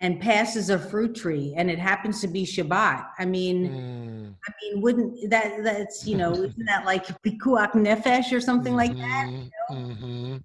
[0.00, 3.06] and passes a fruit tree and it happens to be Shabbat.
[3.18, 4.34] I mean, mm.
[4.48, 8.96] I mean, wouldn't that that's you know, isn't that like pikuach nefesh or something mm-hmm.
[8.96, 9.28] like that?
[9.30, 9.76] You know?
[9.76, 10.36] mm-hmm.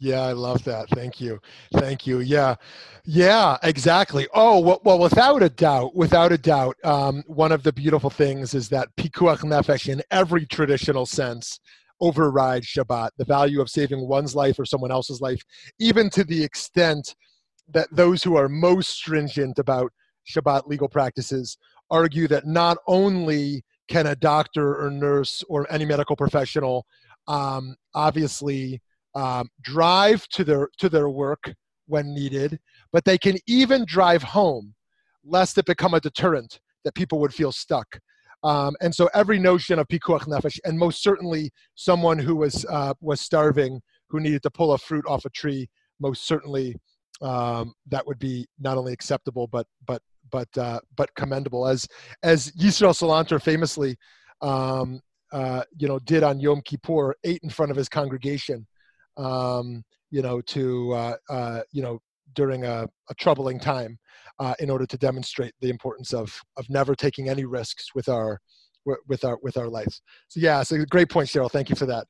[0.00, 0.88] Yeah, I love that.
[0.90, 1.40] Thank you.
[1.74, 2.20] Thank you.
[2.20, 2.56] Yeah.
[3.04, 4.26] Yeah, exactly.
[4.34, 8.54] Oh, well, well without a doubt, without a doubt, um, one of the beautiful things
[8.54, 11.60] is that pikuach nefesh in every traditional sense
[12.00, 15.42] overrides Shabbat, the value of saving one's life or someone else's life,
[15.78, 17.14] even to the extent
[17.72, 19.92] that those who are most stringent about
[20.28, 21.56] Shabbat legal practices
[21.90, 26.86] argue that not only can a doctor or nurse or any medical professional
[27.28, 28.80] um, obviously
[29.14, 31.54] um, drive to their to their work
[31.86, 32.58] when needed,
[32.92, 34.74] but they can even drive home,
[35.24, 37.86] lest it become a deterrent that people would feel stuck.
[38.42, 42.94] Um, and so every notion of pikuach nefesh, and most certainly someone who was uh,
[43.00, 45.68] was starving, who needed to pull a fruit off a tree,
[46.00, 46.74] most certainly
[47.22, 51.86] um, that would be not only acceptable but but but uh, but commendable as
[52.22, 53.96] as Yisrael Salanter famously
[54.40, 55.00] um,
[55.32, 58.66] uh, you know did on Yom Kippur ate in front of his congregation
[59.16, 62.00] um, you know to uh, uh you know
[62.34, 63.96] during a, a troubling time
[64.40, 68.40] uh, in order to demonstrate the importance of of never taking any risks with our
[69.08, 72.06] with our with our lives so yeah so great point Cheryl thank you for that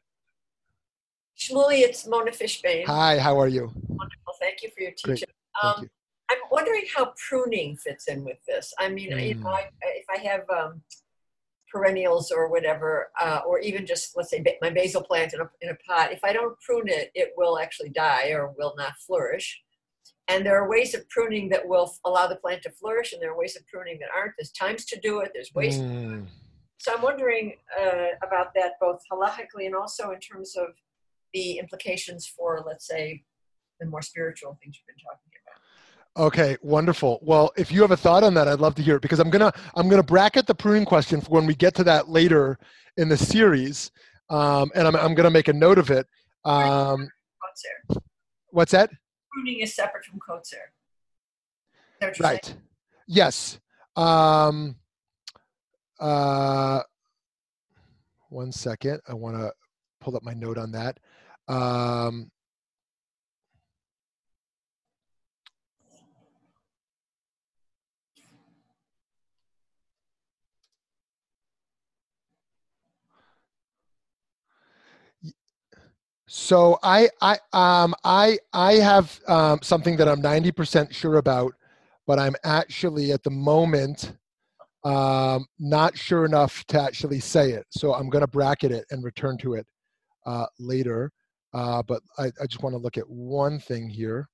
[1.37, 2.87] Shmuly, it's Mona Fishbane.
[2.87, 3.73] Hi, how are you?
[3.89, 4.24] Wonderful.
[4.45, 5.29] Thank you for your teaching.
[5.63, 5.89] Um, you.
[6.31, 8.75] I'm wondering how pruning fits in with this.
[8.79, 9.29] I mean, mm.
[9.29, 10.83] you know, I, if I have um,
[11.73, 15.71] perennials or whatever, uh, or even just let's say my basil plant in a, in
[15.71, 19.63] a pot, if I don't prune it, it will actually die or will not flourish.
[20.29, 23.33] And there are ways of pruning that will allow the plant to flourish, and there
[23.33, 24.33] are ways of pruning that aren't.
[24.39, 25.31] There's times to do it.
[25.35, 25.79] There's ways.
[25.79, 26.27] Mm.
[26.79, 30.69] So I'm wondering uh, about that both halachically and also in terms of
[31.35, 33.23] the implications for, let's say,
[33.81, 35.31] the more spiritual things you've been talking
[36.17, 36.27] about.
[36.27, 37.19] Okay, wonderful.
[37.23, 39.31] Well, if you have a thought on that, I'd love to hear it because I'm
[39.31, 42.59] gonna I'm gonna bracket the pruning question for when we get to that later
[42.97, 43.91] in the series,
[44.31, 46.07] um, and I'm I'm gonna make a note of it.
[46.45, 47.09] Um,
[48.51, 48.91] what's that?
[49.33, 50.71] Pruning is separate from kotzer.
[52.21, 52.45] Right.
[52.45, 52.59] Saying?
[53.09, 53.59] Yes.
[53.97, 54.77] Um,
[55.99, 56.83] uh,
[58.29, 59.01] one second.
[59.09, 59.53] I want to
[60.01, 60.99] pull up my note on that.
[61.49, 62.31] Um,
[76.37, 81.53] so I I um I I have um, something that I'm 90% sure about,
[82.09, 84.15] but I'm actually at the moment
[84.83, 87.67] um, not sure enough to actually say it.
[87.71, 89.65] So I'm going to bracket it and return to it
[90.27, 91.13] uh, later.
[91.53, 94.29] Uh, but I, I just want to look at one thing here.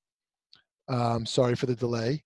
[0.89, 2.25] Um, sorry for the delay.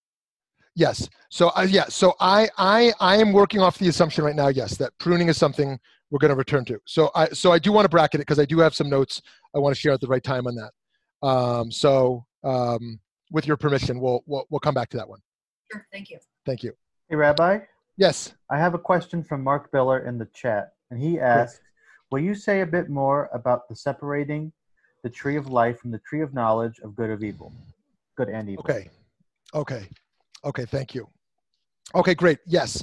[0.76, 1.08] Yes.
[1.30, 1.86] So uh, yeah.
[1.88, 4.48] So I I I am working off the assumption right now.
[4.48, 5.80] Yes, that pruning is something
[6.14, 6.80] we're going to return to.
[6.86, 9.20] So I so I do want to bracket it because I do have some notes
[9.52, 11.26] I want to share at the right time on that.
[11.26, 13.00] Um, so um,
[13.32, 15.18] with your permission, we'll, we'll we'll come back to that one.
[15.72, 15.84] Sure.
[15.90, 16.18] Thank you.
[16.46, 16.72] Thank you.
[17.08, 17.58] Hey, Rabbi.
[17.96, 18.32] Yes.
[18.48, 21.60] I have a question from Mark Biller in the chat, and he asks,
[22.12, 24.52] Will you say a bit more about the separating
[25.02, 27.52] the tree of life from the tree of knowledge of good of evil,
[28.16, 28.64] good and evil?
[28.68, 28.88] Okay.
[29.52, 29.88] Okay.
[30.44, 30.64] Okay.
[30.64, 31.08] Thank you.
[31.94, 32.38] Okay, great.
[32.46, 32.82] Yes.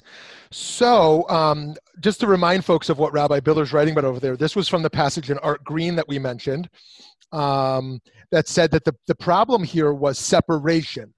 [0.52, 4.56] So, um, just to remind folks of what Rabbi Biller's writing about over there, this
[4.56, 6.70] was from the passage in Art Green that we mentioned
[7.32, 8.00] um,
[8.32, 11.14] that said that the, the problem here was separation,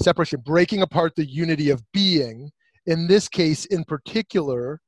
[0.00, 2.50] separation, breaking apart the unity of being.
[2.86, 4.80] In this case, in particular,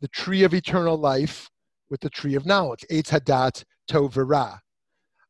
[0.00, 1.48] the tree of eternal life
[1.90, 4.58] with the tree of knowledge, Eitz Hadat Tovera.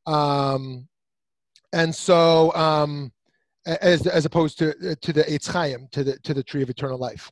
[0.07, 0.89] Um,
[1.73, 3.13] and so, um,
[3.67, 6.99] as, as opposed to, to the Eitz Chaim, to the, to the tree of eternal
[6.99, 7.31] life.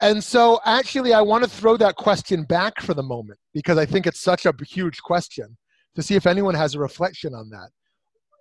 [0.00, 3.86] And so, actually, I want to throw that question back for the moment because I
[3.86, 5.56] think it's such a huge question
[5.94, 7.70] to see if anyone has a reflection on that.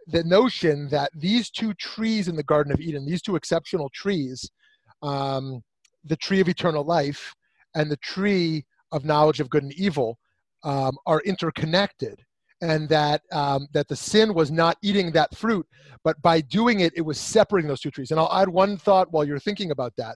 [0.08, 4.50] The notion that these two trees in the Garden of Eden, these two exceptional trees,
[5.02, 5.62] um,
[6.04, 7.34] the tree of eternal life
[7.76, 10.18] and the tree of knowledge of good and evil,
[10.64, 12.20] um, are interconnected
[12.64, 15.68] and that um, that the sin was not eating that fruit,
[16.04, 18.12] but by doing it, it was separating those two trees.
[18.12, 20.16] And I'll add one thought while you're thinking about that.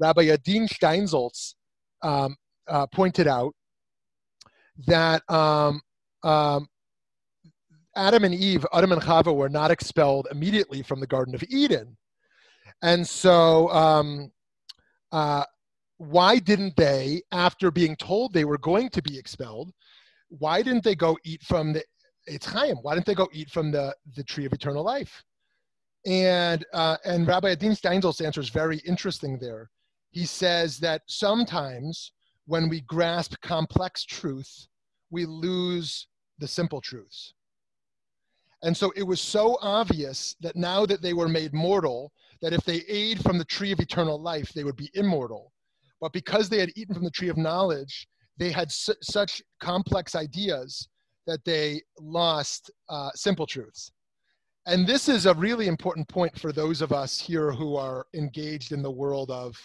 [0.00, 1.54] Rabbi Adin Steinsaltz
[2.02, 3.54] um, uh, pointed out
[4.88, 5.80] that um,
[6.24, 6.66] um,
[7.94, 11.96] Adam and Eve, Adam and Chava, were not expelled immediately from the Garden of Eden,
[12.82, 14.32] and so um,
[15.12, 15.44] uh,
[15.98, 19.70] why didn't they, after being told they were going to be expelled?
[20.38, 21.84] Why didn't they go eat from the
[22.28, 22.76] Eitz Chaim?
[22.82, 25.22] Why didn't they go eat from the, the tree of eternal life?
[26.06, 29.70] And, uh, and Rabbi Adin Steinsaltz's answer is very interesting there.
[30.10, 32.12] He says that sometimes
[32.46, 34.66] when we grasp complex truth,
[35.10, 36.06] we lose
[36.38, 37.34] the simple truths.
[38.62, 42.64] And so it was so obvious that now that they were made mortal, that if
[42.64, 45.52] they ate from the tree of eternal life, they would be immortal.
[46.00, 50.14] But because they had eaten from the tree of knowledge, they had su- such complex
[50.14, 50.88] ideas
[51.26, 53.90] that they lost uh, simple truths.
[54.66, 58.72] And this is a really important point for those of us here who are engaged
[58.72, 59.56] in the world of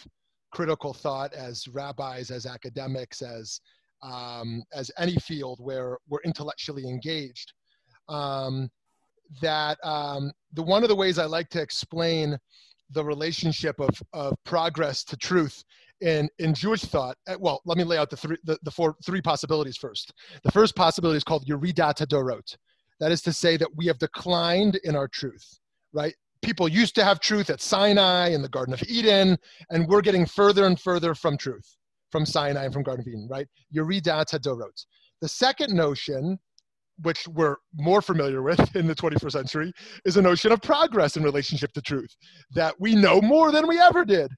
[0.52, 3.60] critical thought as rabbis, as academics, as
[4.02, 7.52] um, as any field where we're intellectually engaged.
[8.08, 8.70] Um,
[9.40, 12.36] that um, the one of the ways I like to explain
[12.90, 15.62] the relationship of, of progress to truth
[16.00, 18.96] in in Jewish thought, eh, well, let me lay out the three the, the four
[19.04, 20.12] three possibilities first.
[20.42, 22.56] The first possibility is called Yeridat Dorot.
[23.00, 25.58] That is to say that we have declined in our truth,
[25.92, 26.14] right?
[26.42, 29.38] People used to have truth at Sinai in the Garden of Eden,
[29.70, 31.76] and we're getting further and further from truth,
[32.10, 33.46] from Sinai and from Garden of Eden, right?
[33.74, 34.84] Yeridat Dorot.
[35.20, 36.38] The second notion,
[37.02, 39.72] which we're more familiar with in the 21st century,
[40.04, 42.14] is a notion of progress in relationship to truth,
[42.54, 44.30] that we know more than we ever did,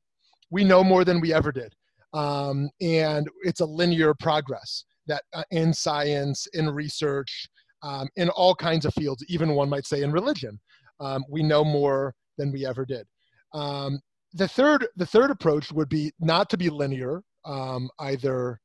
[0.52, 1.74] we know more than we ever did.
[2.12, 7.48] Um, and it's a linear progress that uh, in science, in research,
[7.82, 10.60] um, in all kinds of fields, even one might say in religion,
[11.00, 13.06] um, we know more than we ever did.
[13.54, 13.98] Um,
[14.34, 18.60] the third, the third approach would be not to be linear, um, either,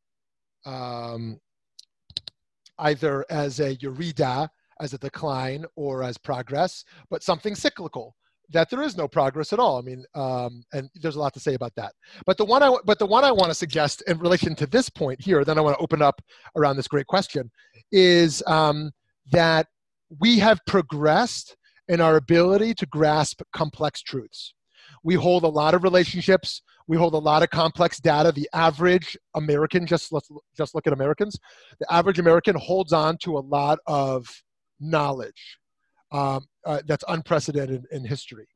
[0.65, 1.39] um,
[2.80, 4.50] either as a yerida,
[4.82, 8.15] as a decline, or as progress, but something cyclical
[8.49, 9.77] that there is no progress at all.
[9.77, 11.93] I mean, um, and there's a lot to say about that.
[12.25, 14.89] But the one I but the one I want to suggest in relation to this
[14.89, 16.21] point here, then I want to open up
[16.55, 17.51] around this great question,
[17.91, 18.91] is um,
[19.31, 19.67] that
[20.19, 21.55] we have progressed
[21.88, 24.53] in our ability to grasp complex truths.
[25.03, 26.62] We hold a lot of relationships.
[26.88, 28.31] We hold a lot of complex data.
[28.31, 31.38] The average American, just let's just look at Americans.
[31.79, 34.25] The average American holds on to a lot of
[34.79, 35.57] knowledge
[36.12, 38.48] um, uh, that's unprecedented in history,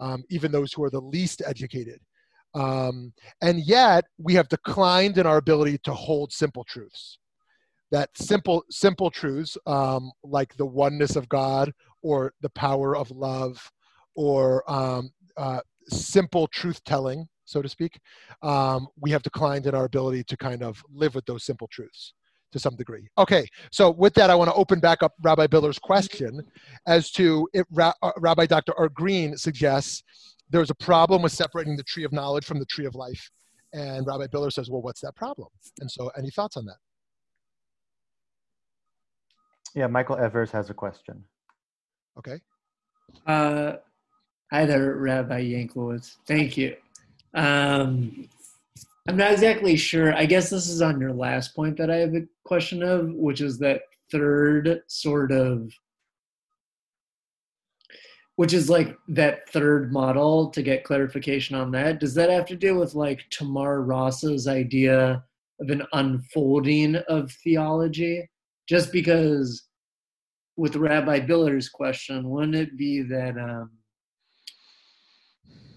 [0.00, 2.00] um, even those who are the least educated.
[2.54, 7.18] Um, and yet, we have declined in our ability to hold simple truths.
[7.90, 13.70] That simple, simple truths, um, like the oneness of God or the power of love
[14.14, 18.00] or um, uh, simple truth telling, so to speak,
[18.42, 22.14] um, we have declined in our ability to kind of live with those simple truths
[22.56, 23.08] to some degree.
[23.18, 26.42] Okay, so with that, I want to open back up Rabbi Biller's question
[26.86, 28.72] as to if Ra- uh, Rabbi Dr.
[28.78, 30.02] Art Green suggests
[30.50, 33.30] there's a problem with separating the tree of knowledge from the tree of life.
[33.72, 35.48] And Rabbi Biller says, well, what's that problem?
[35.80, 36.76] And so, any thoughts on that?
[39.74, 41.22] Yeah, Michael Evers has a question.
[42.18, 42.40] Okay.
[43.26, 43.74] Uh,
[44.50, 46.16] hi there, Rabbi Yanklowitz.
[46.26, 46.76] Thank you.
[47.34, 48.28] Um,
[49.08, 50.14] I'm not exactly sure.
[50.14, 53.40] I guess this is on your last point that I have a question of, which
[53.40, 55.72] is that third sort of,
[58.34, 62.00] which is like that third model to get clarification on that.
[62.00, 65.22] Does that have to do with like Tamar Ross's idea
[65.60, 68.28] of an unfolding of theology
[68.68, 69.68] just because
[70.56, 73.70] with rabbi biller's question wouldn't it be that um,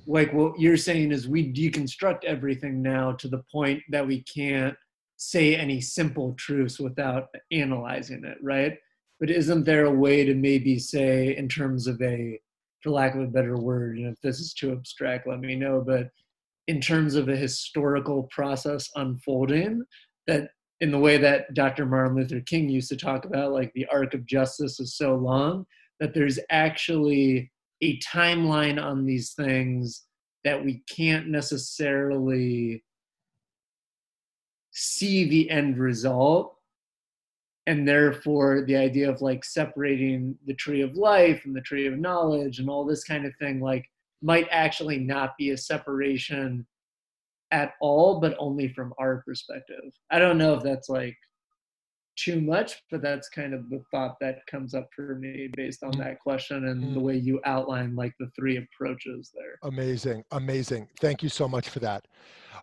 [0.09, 4.75] like what you're saying is we deconstruct everything now to the point that we can't
[5.17, 8.77] say any simple truths without analyzing it right?
[9.19, 12.39] But isn't there a way to maybe say in terms of a
[12.81, 15.83] for lack of a better word and if this is too abstract let me know
[15.85, 16.09] but
[16.67, 19.83] in terms of a historical process unfolding
[20.27, 23.85] that in the way that dr martin luther king used to talk about like the
[23.91, 25.65] arc of justice is so long
[25.99, 27.51] that there's actually
[27.81, 30.05] a timeline on these things
[30.43, 32.83] that we can't necessarily
[34.71, 36.55] see the end result.
[37.67, 41.99] And therefore the idea of like separating the tree of life and the tree of
[41.99, 43.85] knowledge and all this kind of thing like
[44.21, 46.65] might actually not be a separation
[47.51, 49.91] at all but only from our perspective.
[50.09, 51.15] I don't know if that's like
[52.23, 55.91] too much but that's kind of the thought that comes up for me based on
[55.97, 56.93] that question and mm.
[56.93, 59.57] the way you outline like the three approaches there.
[59.63, 60.87] Amazing amazing.
[60.99, 62.05] Thank you so much for that.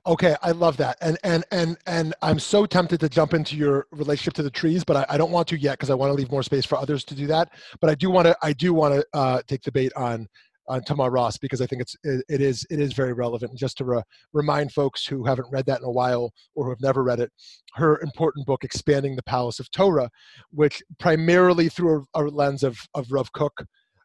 [0.07, 3.87] Okay, I love that, and and and and I'm so tempted to jump into your
[3.91, 6.15] relationship to the trees, but I, I don't want to yet because I want to
[6.15, 7.51] leave more space for others to do that.
[7.81, 10.29] But I do want to I do want to uh, take the bait on
[10.69, 13.51] on Tamar Ross because I think it's it, is it is very relevant.
[13.51, 14.03] And just to re-
[14.33, 17.31] remind folks who haven't read that in a while or who have never read it,
[17.75, 20.11] her important book "Expanding the Palace of Torah,"
[20.51, 23.64] which primarily through a, a lens of of Rav Kook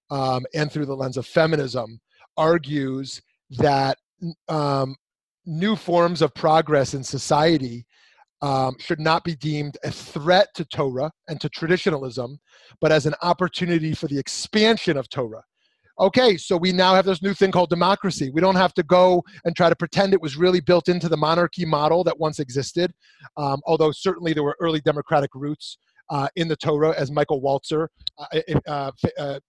[0.09, 1.99] um, and through the lens of feminism
[2.38, 3.97] argues that
[4.47, 4.95] um,
[5.45, 7.86] new forms of progress in society
[8.41, 12.39] um, should not be deemed a threat to Torah and to traditionalism,
[12.80, 15.43] but as an opportunity for the expansion of Torah.
[16.02, 18.32] Okay, so we now have this new thing called democracy.
[18.32, 21.16] We don't have to go and try to pretend it was really built into the
[21.16, 22.91] monarchy model that once existed,
[23.38, 25.78] um, although certainly there were early democratic roots
[26.10, 27.88] uh, in the Torah, as Michael Walzer
[28.18, 29.39] uh, uh, uh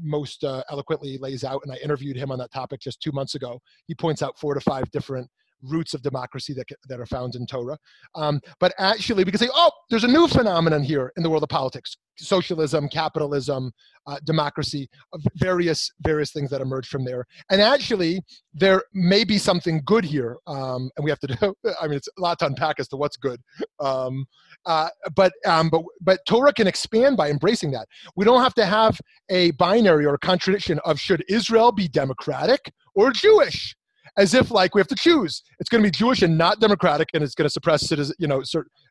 [0.00, 1.60] most uh, eloquently lays out.
[1.64, 3.58] And I interviewed him on that topic just two months ago.
[3.88, 5.28] He points out four to five different
[5.62, 7.78] roots of democracy that, that are found in Torah.
[8.14, 11.42] Um, but actually, we can say, oh, there's a new phenomenon here in the world
[11.42, 13.72] of politics socialism, capitalism,
[14.06, 17.24] uh, democracy, uh, various various things that emerge from there.
[17.50, 18.22] And actually,
[18.54, 21.54] there may be something good here, um, and we have to do.
[21.80, 23.40] I mean, it's a lot to unpack as to what's good.
[23.80, 24.26] Um,
[24.64, 27.86] uh, but um, but but Torah can expand by embracing that.
[28.16, 28.98] We don't have to have
[29.28, 33.76] a binary or a contradiction of should Israel be democratic or Jewish
[34.16, 35.42] as if like we have to choose.
[35.60, 38.26] It's going to be Jewish and not democratic, and it's going to suppress citizen, you
[38.26, 38.42] know,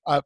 [0.07, 0.21] uh,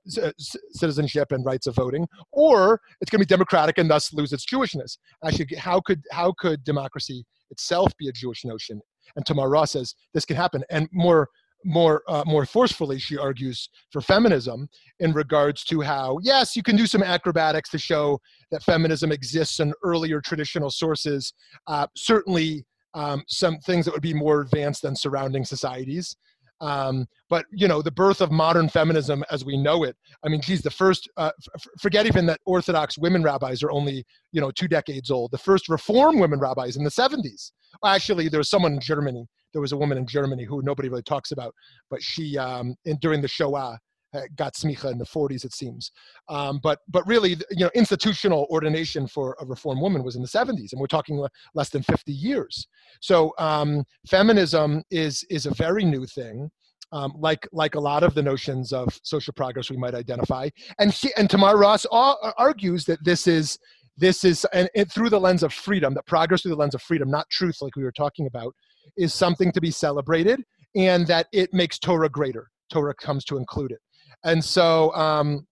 [0.73, 4.45] citizenship and rights of voting, or it's going to be democratic and thus lose its
[4.45, 4.97] Jewishness.
[5.25, 8.81] Actually, how could how could democracy itself be a Jewish notion?
[9.15, 11.29] And Tamar Ross says this can happen, and more
[11.65, 14.69] more uh, more forcefully she argues for feminism
[14.99, 18.17] in regards to how yes you can do some acrobatics to show
[18.49, 21.33] that feminism exists in earlier traditional sources
[21.67, 26.15] uh, certainly um, some things that would be more advanced than surrounding societies.
[26.61, 29.95] Um, but you know, the birth of modern feminism as we know it.
[30.25, 34.05] I mean, geez, the first uh, f- forget even that Orthodox women rabbis are only
[34.33, 35.31] you know two decades old.
[35.31, 37.51] The first Reform women rabbis in the 70s.
[37.85, 39.25] Actually, there was someone in Germany.
[39.53, 41.55] There was a woman in Germany who nobody really talks about,
[41.89, 43.79] but she um, in, during the Shoah
[44.35, 45.91] got smicha in the 40s, it seems.
[46.27, 50.27] Um, but but really, you know, institutional ordination for a reform woman was in the
[50.27, 52.67] 70s, and we're talking less than 50 years.
[53.01, 56.49] So um, feminism is is a very new thing.
[56.91, 60.49] Um, like like a lot of the notions of social progress we might identify,
[60.79, 63.59] and she, and Tamar Ross argues that this is
[63.95, 66.81] this is and, and through the lens of freedom, that progress through the lens of
[66.81, 68.55] freedom, not truth, like we were talking about,
[68.97, 70.41] is something to be celebrated,
[70.75, 72.49] and that it makes Torah greater.
[72.71, 73.79] Torah comes to include it.
[74.23, 75.45] And so, um,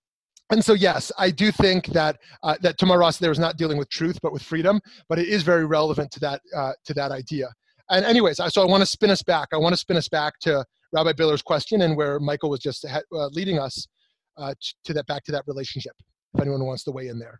[0.49, 3.77] and so, yes, I do think that uh, that Tamar Ross there is not dealing
[3.77, 4.79] with truth, but with freedom.
[5.09, 7.49] But it is very relevant to that uh, to that idea.
[7.89, 9.49] And anyways, so I want to spin us back.
[9.53, 12.85] I want to spin us back to Rabbi Biller's question and where Michael was just
[12.85, 13.87] uh, leading us
[14.37, 14.53] uh,
[14.85, 15.93] to that back to that relationship.
[16.33, 17.39] If anyone wants to weigh in there.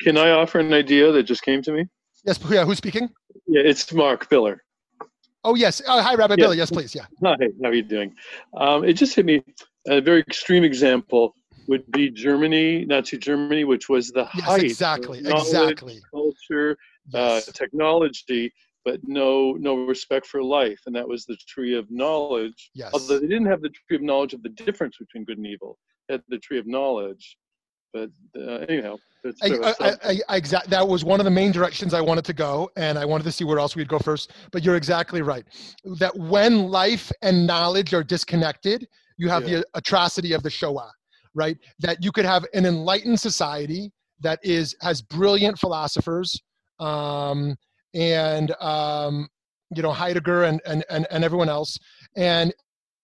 [0.00, 1.86] Can I offer an idea that just came to me?
[2.24, 3.08] Yes, yeah, who's speaking?
[3.46, 4.58] Yeah, it's Mark Biller.
[5.44, 5.80] Oh, yes.
[5.86, 6.46] Oh, hi, Rabbi yeah.
[6.46, 6.56] Biller.
[6.56, 6.94] Yes, please.
[6.94, 7.06] Yeah.
[7.22, 8.14] Hi, how are you doing?
[8.56, 9.42] Um, it just hit me.
[9.88, 11.34] A very extreme example
[11.68, 16.00] would be Germany, Nazi Germany, which was the yes, height exactly, exactly.
[16.10, 16.76] culture,
[17.14, 17.48] uh, yes.
[17.48, 18.52] uh, technology,
[18.84, 22.70] but no no respect for life, and that was the tree of knowledge.
[22.74, 22.90] Yes.
[22.92, 25.78] Although they didn't have the tree of knowledge of the difference between good and evil,
[26.08, 27.36] they had the tree of knowledge.
[28.34, 31.24] But uh, anyhow, that's I, sort of a I, I, exact, that was one of
[31.24, 33.88] the main directions I wanted to go, and I wanted to see where else we'd
[33.88, 34.32] go first.
[34.52, 35.44] But you're exactly right.
[35.98, 38.86] That when life and knowledge are disconnected,
[39.16, 39.58] you have Yeah.
[39.58, 40.92] the atrocity of the Shoah,
[41.34, 41.56] right?
[41.80, 43.90] That you could have an enlightened society
[44.20, 46.40] that is has brilliant philosophers,
[46.78, 47.56] um,
[47.94, 49.28] and um,
[49.74, 51.76] you know Heidegger and, and and and everyone else,
[52.16, 52.54] and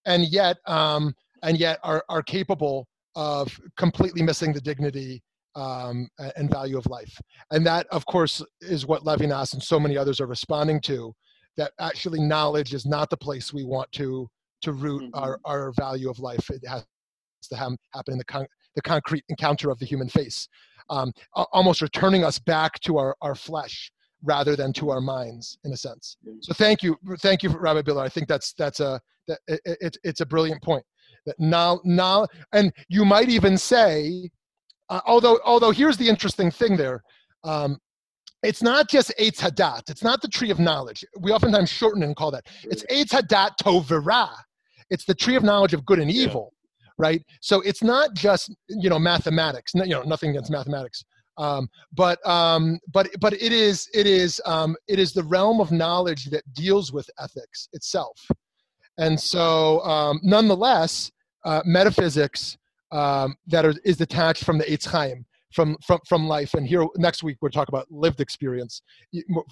[0.07, 2.87] and yet um, and yet are are capable
[3.17, 5.23] of completely missing the dignity
[5.57, 7.17] um, and value of life.
[7.53, 11.13] And that, of course, is what Levinas and so many others are responding to.
[11.57, 14.29] That actually knowledge is not the place we want to
[14.63, 15.11] to root Mhm.
[15.15, 16.51] our, our value of life.
[16.51, 16.85] It has
[17.51, 20.49] to ham- happen in the con- the concrete encounter of the human face,
[20.91, 23.93] um, a- almost returning us back to our, our flesh
[24.25, 26.17] rather than to our minds, in a sense.
[26.41, 28.03] So thank you, thank you, Rabbi Biller.
[28.03, 30.85] I think that's that's a that it, it, it's- it's a brilliant point.
[31.27, 34.31] That now now and you might even say
[34.91, 37.03] uh, although although here's the interesting thing there
[37.45, 37.79] um,
[38.45, 39.89] it's not just Eitz Hadat.
[39.89, 41.03] It's not the tree of knowledge.
[41.19, 42.47] We oftentimes shorten and call that.
[42.65, 44.29] It's Eitz Hadat Tov V'Ra.
[44.91, 46.25] It's the tree of knowledge of good and Yeah.
[46.25, 46.53] evil,
[46.99, 47.23] right?
[47.41, 49.75] So it's not just you know mathematics.
[49.75, 51.05] No, you know nothing against mathematics,
[51.39, 55.73] um, but um, but but it is it is um, it is the realm of
[55.73, 58.21] knowledge that deals with ethics itself,
[58.99, 61.11] and so um, nonetheless,
[61.45, 62.57] uh, metaphysics
[62.93, 66.55] um, that are, is detached from the Eitz Chaim, from, from, from life.
[66.55, 68.83] And here next week we're talking about lived experience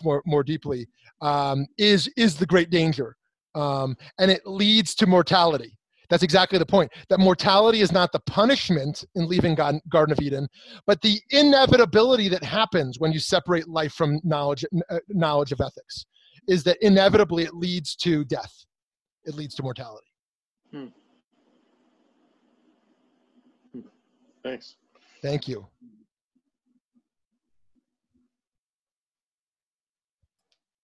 [0.02, 0.86] more, more, deeply,
[1.20, 3.16] um, is, is the great danger.
[3.54, 5.76] Um, and it leads to mortality.
[6.08, 6.92] That's exactly the point.
[7.08, 10.46] That mortality is not the punishment in leaving God, Garden of Eden,
[10.86, 16.04] but the inevitability that happens when you separate life from knowledge, uh, knowledge of ethics,
[16.48, 18.52] is that inevitably it leads to death.
[19.24, 20.06] It leads to mortality.
[24.42, 24.76] Thanks.
[25.22, 25.66] Thank you.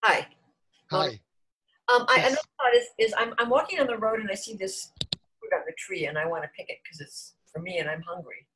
[0.05, 0.27] Hi.
[0.91, 1.21] Hi.
[1.93, 2.27] Um, I, Yes.
[2.29, 5.53] another thought is, is I'm, I'm walking on the road and I see this fruit
[5.55, 8.03] on the tree and I want to pick it because it's for me and I'm
[8.03, 8.47] hungry.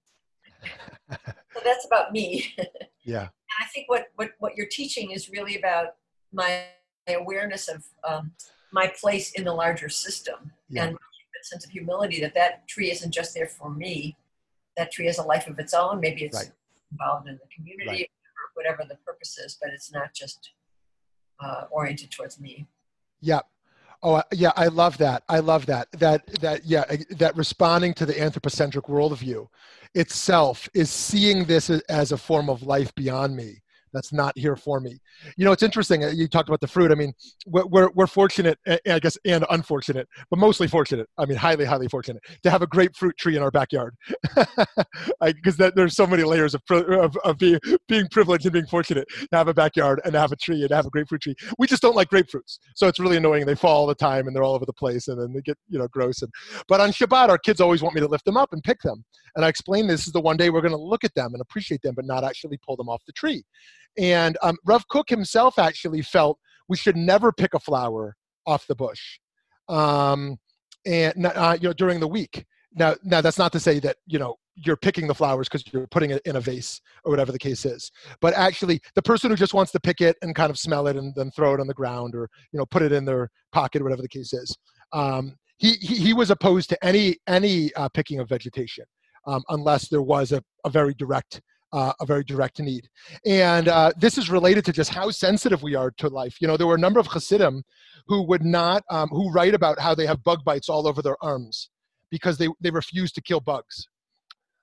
[1.55, 2.55] So that's about me.
[3.05, 3.23] Yeah.
[3.23, 5.97] And I think what, what, what you're teaching is really about
[6.33, 6.67] my
[7.09, 8.31] my awareness of um,
[8.73, 10.85] my place in the larger system Yeah.
[10.85, 14.17] and a sense of humility that that tree isn't just there for me.
[14.77, 16.01] That tree has a life of its own.
[16.01, 16.53] Maybe it's Right.
[16.91, 18.11] involved in the community Right.
[18.11, 20.53] or whatever the purpose is, but it's not just
[21.41, 22.67] uh, oriented towards me.
[23.21, 23.41] Yeah.
[24.03, 24.53] Oh, yeah.
[24.57, 25.23] I love that.
[25.29, 25.91] I love that.
[25.93, 26.85] That that yeah.
[27.11, 29.49] That responding to the anthropocentric worldview
[29.95, 33.63] itself is seeing this as a form of life beyond me.
[33.93, 34.99] That's not here for me.
[35.37, 36.05] You know, it's interesting.
[36.05, 36.91] uh, You talked about the fruit.
[36.91, 37.13] I mean,
[37.47, 41.09] we're we're, fortunate, I guess, and unfortunate, but mostly fortunate.
[41.19, 43.95] I mean, highly, highly fortunate to have a grapefruit tree in our backyard,
[45.23, 49.29] because there's so many layers of, of of being being privileged and being fortunate to
[49.37, 51.35] have a backyard and to have a tree and have a grapefruit tree.
[51.59, 53.47] We just don't like grapefruits, so it's really annoying.
[53.47, 55.57] They fall all the time and they're all over the place, and then they get
[55.69, 56.23] you know gross.
[56.23, 56.31] And
[56.69, 59.05] but on Shabbat, our kids always want me to lift them up and pick them,
[59.37, 61.41] and I explain this is the one day we're going to look at them and
[61.41, 63.45] appreciate them, but not actually pull them off the tree.
[63.99, 64.57] And um,
[64.91, 68.17] Kook himself actually felt we should never pick a flower
[68.47, 69.19] off the bush,
[69.69, 70.39] um,
[70.87, 72.45] and uh, you know during the week.
[72.75, 75.87] Now, now that's not to say that you know you're picking the flowers because you're
[75.89, 77.91] putting it in a vase or whatever the case is.
[78.21, 80.97] But actually, the person who just wants to pick it and kind of smell it
[80.97, 83.83] and then throw it on the ground or you know put it in their pocket,
[83.83, 84.57] or whatever the case is,
[84.93, 88.87] um, he, he he was opposed to any any uh, picking of vegetation
[89.27, 91.41] um, unless there was a, a very direct
[91.73, 92.89] uh, a very direct need.
[93.25, 96.37] And uh, this is related to just how sensitive we are to life.
[96.41, 97.63] You know, there were a number of Hasidim
[98.07, 101.17] who would not, um, who write about how they have bug bites all over their
[101.23, 101.71] arms
[102.11, 103.89] because they, they refuse to kill bugs.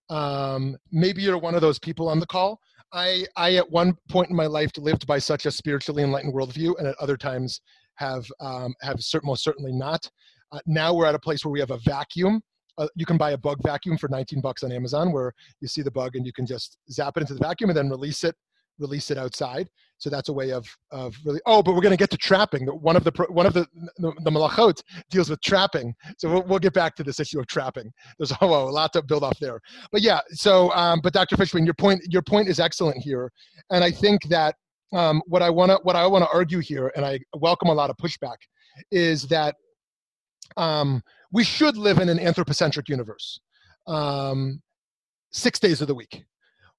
[0.10, 2.60] Um, maybe you're one of those people on the call.
[2.92, 6.78] I, I, at one point in my life, lived by such a spiritually enlightened worldview,
[6.80, 7.62] and at other times
[7.96, 10.10] have, um, have cert- most certainly not.
[10.52, 12.42] Uh, now we're at a place where we have a vacuum
[12.80, 15.82] uh, you can buy a bug vacuum for 19 bucks on Amazon where you see
[15.82, 18.36] the bug and you can just zap it into the vacuum and then release it
[18.80, 19.70] release it outside.
[19.98, 22.66] So that's a way of of really oh but we're going to get to trapping.
[22.68, 23.68] One of the one of the
[23.98, 25.94] the, the melachot deals with trapping.
[26.18, 27.92] So we'll, we'll get back to this issue of trapping.
[28.18, 29.60] There's oh, a lot to build off there.
[29.92, 33.32] But yeah so um, but dr fishman your point your point is excellent here.
[33.72, 34.56] And i think that
[34.94, 37.74] um, what i want to what i want to argue here and i welcome a
[37.74, 38.38] lot of pushback
[38.92, 39.56] is that
[40.58, 43.40] um, we should live in an anthropocentric universe
[43.88, 44.62] um,
[45.32, 46.24] six days of the week.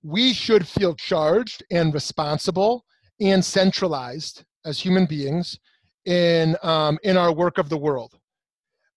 [0.02, 2.84] We should feel charged and responsible
[3.20, 5.58] and centralized as human beings
[6.06, 8.18] in um, in our work of the world,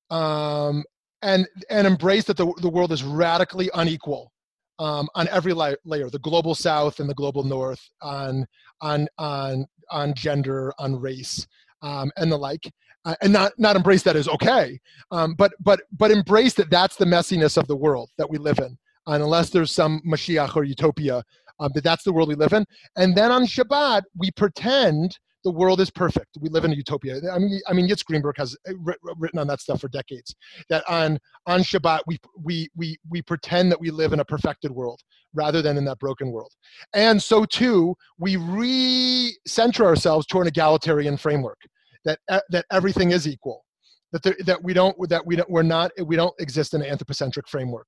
[0.09, 0.83] um,
[1.21, 4.31] and and embrace that the the world is radically unequal
[4.79, 8.45] um, on every la- layer the global south and the global north on
[8.81, 11.45] on on on gender on race
[11.81, 12.71] um, and the like
[13.05, 14.79] uh, and not not embrace that as okay
[15.11, 18.59] um, but but but embrace that that's the messiness of the world that we live
[18.59, 18.77] in
[19.07, 21.23] and unless there's some mashiach or utopia
[21.59, 25.51] um, that that's the world we live in and then on shabbat we pretend the
[25.51, 26.37] world is perfect.
[26.39, 27.19] We live in a utopia.
[27.31, 28.73] I mean, I mean, Yitz Greenberg has uh,
[29.17, 30.33] written on that stuff for decades.
[30.69, 34.71] That on on Shabbat we we we we pretend that we live in a perfected
[34.71, 35.01] world
[35.33, 36.51] rather than in that broken world,
[36.93, 41.59] and so too we re-center ourselves toward an egalitarian framework
[42.05, 43.63] that uh, that everything is equal.
[44.11, 46.89] That, there, that we don't that we don't we're not we don't exist in an
[46.89, 47.87] anthropocentric framework.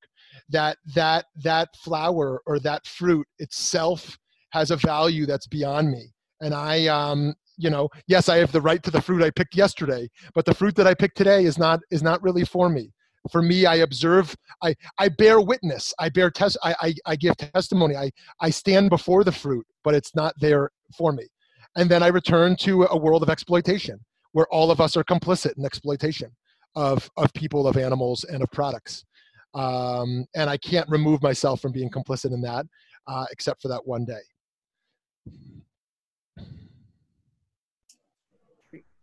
[0.50, 4.18] That that that flower or that fruit itself
[4.52, 6.14] has a value that's beyond me.
[6.42, 9.56] And i um you know yes i have the right to the fruit i picked
[9.56, 12.92] yesterday but the fruit that i picked today is not is not really for me.
[13.32, 17.36] For me i observe i i bear witness i bear test I, I i give
[17.38, 18.12] testimony i
[18.42, 21.28] i stand before the fruit but it's not there for me
[21.76, 24.00] and then i return to a world of exploitation
[24.32, 26.30] where all of us are complicit in exploitation
[26.76, 29.06] of of people of animals and of products
[29.54, 32.66] um, and i can't remove myself from being complicit in that
[33.08, 34.22] uh, except for that one day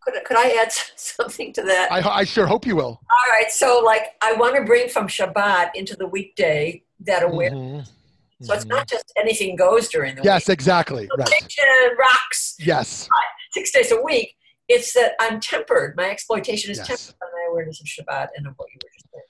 [0.02, 1.90] could, could I add something to that?
[1.90, 3.00] I, I sure hope you will.
[3.10, 3.50] All right.
[3.50, 7.88] So, like, I want to bring from Shabbat into the weekday that awareness.
[7.88, 8.01] Mm-hmm.
[8.42, 10.54] So it's not just anything goes during the yes, week.
[10.54, 11.08] exactly.
[11.16, 11.28] right.
[11.28, 11.64] Kitchen,
[11.98, 12.56] rocks.
[12.58, 13.08] Yes.
[13.52, 14.34] Six days a week.
[14.68, 15.96] It's that I'm tempered.
[15.96, 16.86] My exploitation is yes.
[16.86, 19.24] tempered by my awareness of Shabbat and of what you were just saying.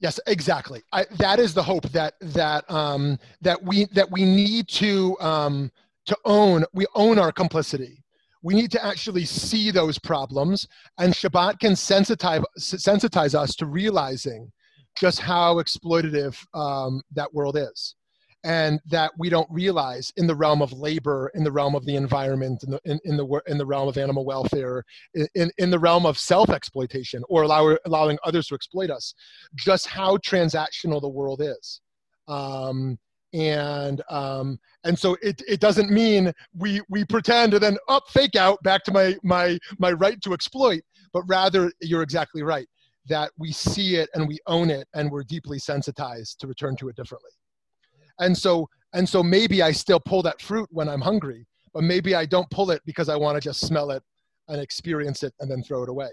[0.00, 0.82] Yes, exactly.
[0.92, 5.70] I, that is the hope that that um, that we that we need to um,
[6.06, 6.64] to own.
[6.72, 8.02] We own our complicity
[8.42, 10.66] we need to actually see those problems
[10.98, 14.50] and shabbat can sensitize, sensitize us to realizing
[14.96, 17.94] just how exploitative um, that world is
[18.44, 21.96] and that we don't realize in the realm of labor in the realm of the
[21.96, 24.84] environment in the, in, in the, in the realm of animal welfare
[25.34, 29.14] in, in the realm of self-exploitation or allow, allowing others to exploit us
[29.54, 31.80] just how transactional the world is.
[32.28, 32.98] Um,
[33.32, 38.36] and um, and so it, it doesn't mean we we pretend and then up fake
[38.36, 40.82] out back to my my my right to exploit
[41.12, 42.68] but rather you're exactly right
[43.08, 46.88] that we see it and we own it and we're deeply sensitized to return to
[46.88, 47.30] it differently
[48.22, 52.14] and so and so maybe i still pull that fruit when i'm hungry but maybe
[52.14, 54.02] i don't pull it because i want to just smell it
[54.48, 56.08] and experience it and then throw it away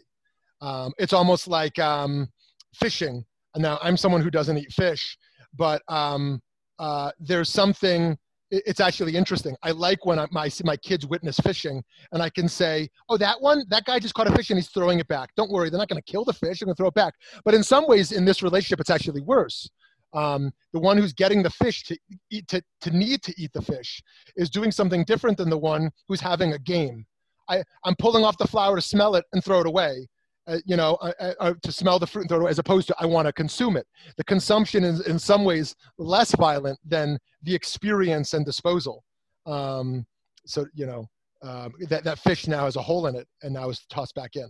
[0.62, 2.28] um, it's almost like um,
[2.76, 3.24] fishing
[3.56, 5.18] now i'm someone who doesn't eat fish
[5.58, 6.42] but um,
[6.78, 8.18] uh, there's something
[8.52, 9.56] it's actually interesting.
[9.62, 13.40] I like when I, my my kids witness fishing, and I can say, "Oh, that
[13.40, 15.30] one, that guy just caught a fish and he's throwing it back.
[15.36, 16.60] Don't worry, they're not going to kill the fish.
[16.60, 17.14] They're going to throw it back."
[17.46, 19.70] But in some ways, in this relationship, it's actually worse.
[20.14, 21.98] Um, the one who's getting the fish to
[22.32, 24.02] eat to, to need to eat the fish
[24.36, 27.06] is doing something different than the one who's having a game.
[27.48, 30.08] I, I'm pulling off the flower to smell it and throw it away
[30.50, 32.58] uh, you know, uh, uh, uh, to smell the fruit and throw it away, as
[32.58, 33.86] opposed to I want to consume it.
[34.18, 39.04] The consumption is in some ways less violent than the experience and disposal.
[39.46, 40.08] Um,
[40.48, 41.06] so you know,
[41.44, 44.36] um, that that fish now has a hole in it and now is tossed back
[44.36, 44.50] in.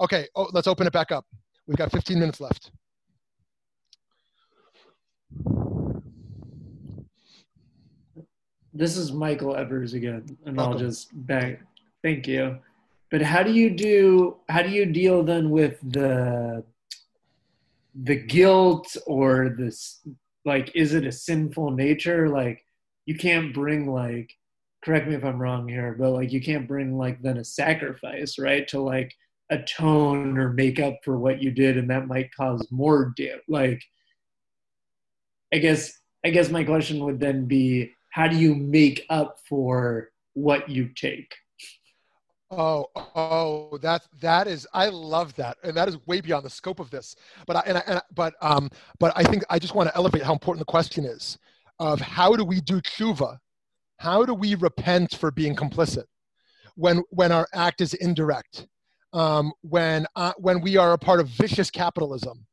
[0.00, 1.24] Okay, oh, let's open it back up.
[1.66, 2.70] We've got 15 minutes left.
[8.82, 10.72] This is Michael Evers again, and Welcome.
[10.72, 11.60] I'll just back.
[12.02, 12.58] Thank you.
[13.12, 14.38] But how do you do?
[14.48, 16.64] How do you deal then with the
[17.94, 20.00] the guilt or this?
[20.44, 22.28] Like, is it a sinful nature?
[22.28, 22.64] Like,
[23.06, 24.36] you can't bring like.
[24.84, 28.36] Correct me if I'm wrong here, but like you can't bring like then a sacrifice,
[28.36, 28.66] right?
[28.66, 29.14] To like
[29.48, 33.42] atone or make up for what you did, and that might cause more damage.
[33.48, 33.80] Like,
[35.54, 40.10] I guess I guess my question would then be, how do you make up for
[40.34, 41.34] what you take?
[42.50, 44.68] Oh, oh, that that is.
[44.74, 47.16] I love that, and that is way beyond the scope of this.
[47.46, 48.68] But I, and I, and I, but um,
[49.00, 51.38] but I think I just want to elevate how important the question is
[51.78, 53.38] of how do we do tshuva?
[53.96, 56.04] How do we repent for being complicit
[56.74, 58.66] when when our act is indirect?
[59.14, 62.46] Um, when uh, when we are a part of vicious capitalism,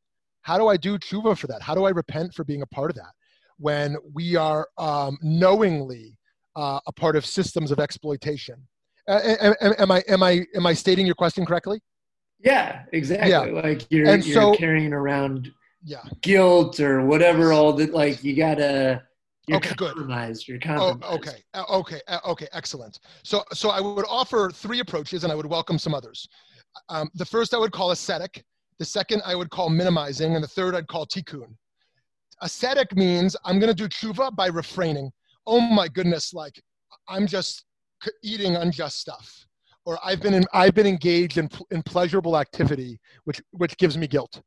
[0.44, 1.62] how do I do tshuva for that?
[1.62, 3.12] How do I repent for being a part of that?
[3.60, 6.18] When we are um, knowingly
[6.56, 8.66] uh, a part of systems of exploitation
[9.10, 11.82] uh, am, am, I am I am I stating your question correctly?
[12.40, 13.32] Yeah, exactly.
[13.32, 13.40] Yeah.
[13.40, 15.52] Like you're and you're so, carrying around
[15.84, 17.52] yeah guilt or whatever.
[17.52, 19.02] All that like you gotta
[19.48, 19.96] You're okay, good.
[19.98, 23.00] You're Oh, okay, uh, okay, uh, okay, excellent.
[23.24, 26.28] So, so I would offer three approaches, and I would welcome some others.
[26.88, 28.44] Um, the first I would call ascetic.
[28.78, 31.56] The second I would call minimizing, and the third I'd call tikkun.
[32.42, 35.12] Ascetic means I'm going to do tshuva by refraining.
[35.46, 36.62] Oh my goodness, like
[37.08, 37.66] I'm just
[38.24, 39.46] eating unjust stuff,
[39.86, 44.08] or I've been in, I've been engaged in in pleasurable activity, which which gives me
[44.08, 44.42] guilt.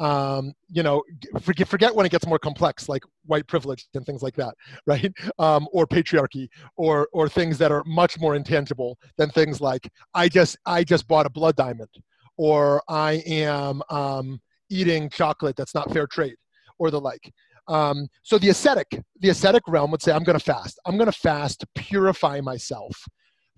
[0.00, 1.02] Um, you know,
[1.40, 4.54] forget forget when it gets more complex, like white privilege and things like that,
[4.86, 5.12] right?
[5.38, 10.28] Um, or patriarchy, or or things that are much more intangible than things like I
[10.28, 11.90] just I just bought a blood diamond,
[12.36, 14.40] or I am um,
[14.70, 16.36] eating chocolate that's not fair trade,
[16.78, 17.32] or the like.
[17.68, 20.78] Um, so the ascetic, the ascetic realm would say, I'm going to fast.
[20.86, 22.96] I'm going to fast to purify myself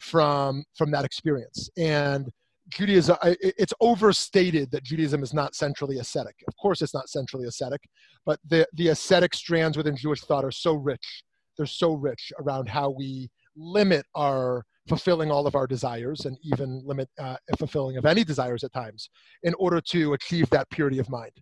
[0.00, 1.68] from from that experience.
[1.76, 2.28] And
[2.70, 6.36] Judaism, it's overstated that Judaism is not centrally ascetic.
[6.48, 7.80] Of course, it's not centrally ascetic,
[8.24, 11.22] but the the ascetic strands within Jewish thought are so rich.
[11.56, 16.82] They're so rich around how we limit our fulfilling all of our desires and even
[16.84, 19.10] limit uh, fulfilling of any desires at times
[19.42, 21.32] in order to achieve that purity of mind.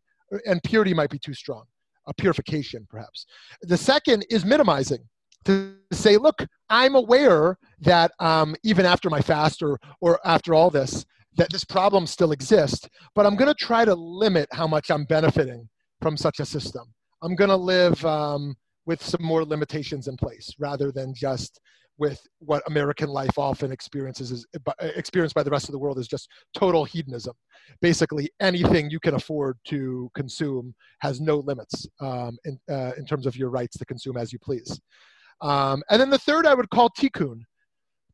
[0.47, 1.65] And purity might be too strong,
[2.07, 3.27] a purification perhaps.
[3.63, 5.01] The second is minimizing
[5.45, 10.71] to say, look, I'm aware that um, even after my fast or, or after all
[10.71, 11.07] this,
[11.37, 15.05] that this problem still exists, but I'm going to try to limit how much I'm
[15.05, 15.69] benefiting
[16.03, 16.93] from such a system.
[17.23, 18.57] I'm going to live um,
[18.87, 21.61] with some more limitations in place rather than just
[21.99, 24.47] with what American life often experiences is
[24.81, 27.35] experienced by the rest of the world is just total hedonism.
[27.83, 33.27] Basically, anything you can afford to consume has no limits um, in, uh, in terms
[33.27, 34.81] of your rights to consume as you please.
[35.41, 37.41] Um, and then the third I would call tikkun.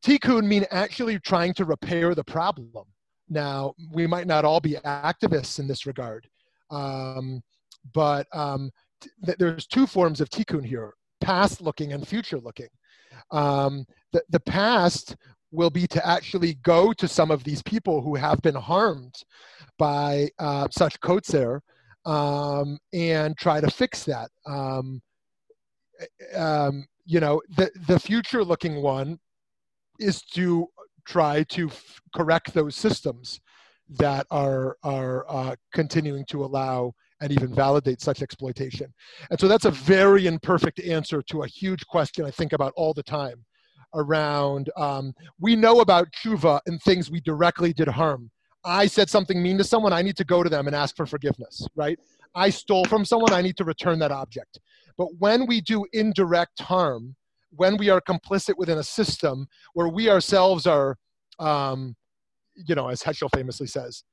[0.04, 2.86] Tikkun mean actually trying to repair the problem.
[3.28, 6.26] Now, we might not all be activists in this regard,
[6.70, 7.42] um,
[7.94, 8.70] but um,
[9.24, 12.68] th- there's two forms of tikkun here past looking and future looking.
[13.30, 15.16] Um, the, the past
[15.50, 19.14] will be to actually go to some of these people who have been harmed
[19.78, 21.60] by uh, such kotzer
[22.04, 24.30] um, and try to fix that.
[24.46, 25.00] Um,
[26.34, 29.18] um, you know, the, the future looking one
[30.00, 30.66] is to
[31.06, 33.40] try to f- correct those systems
[33.88, 36.92] that are, are uh, continuing to allow
[37.24, 38.92] and even validate such exploitation.
[39.30, 42.92] And so that's a very imperfect answer to a huge question I think about all
[42.92, 43.42] the time
[43.94, 48.30] around um, we know about tshuva and things we directly did harm.
[48.62, 51.06] I said something mean to someone, I need to go to them and ask for
[51.06, 51.98] forgiveness, right?
[52.34, 54.60] I stole from someone, I need to return that object.
[54.98, 57.16] But when we do indirect harm,
[57.50, 60.96] when we are complicit within a system where we ourselves are,
[61.38, 61.96] um,
[62.54, 64.04] you know, as Heschel famously says,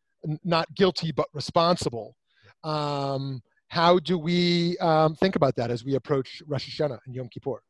[0.43, 2.15] not guilty but responsible,
[2.63, 7.29] um, how do we um, think about that as we approach Rosh Hashanah and Yom
[7.29, 7.61] Kippur?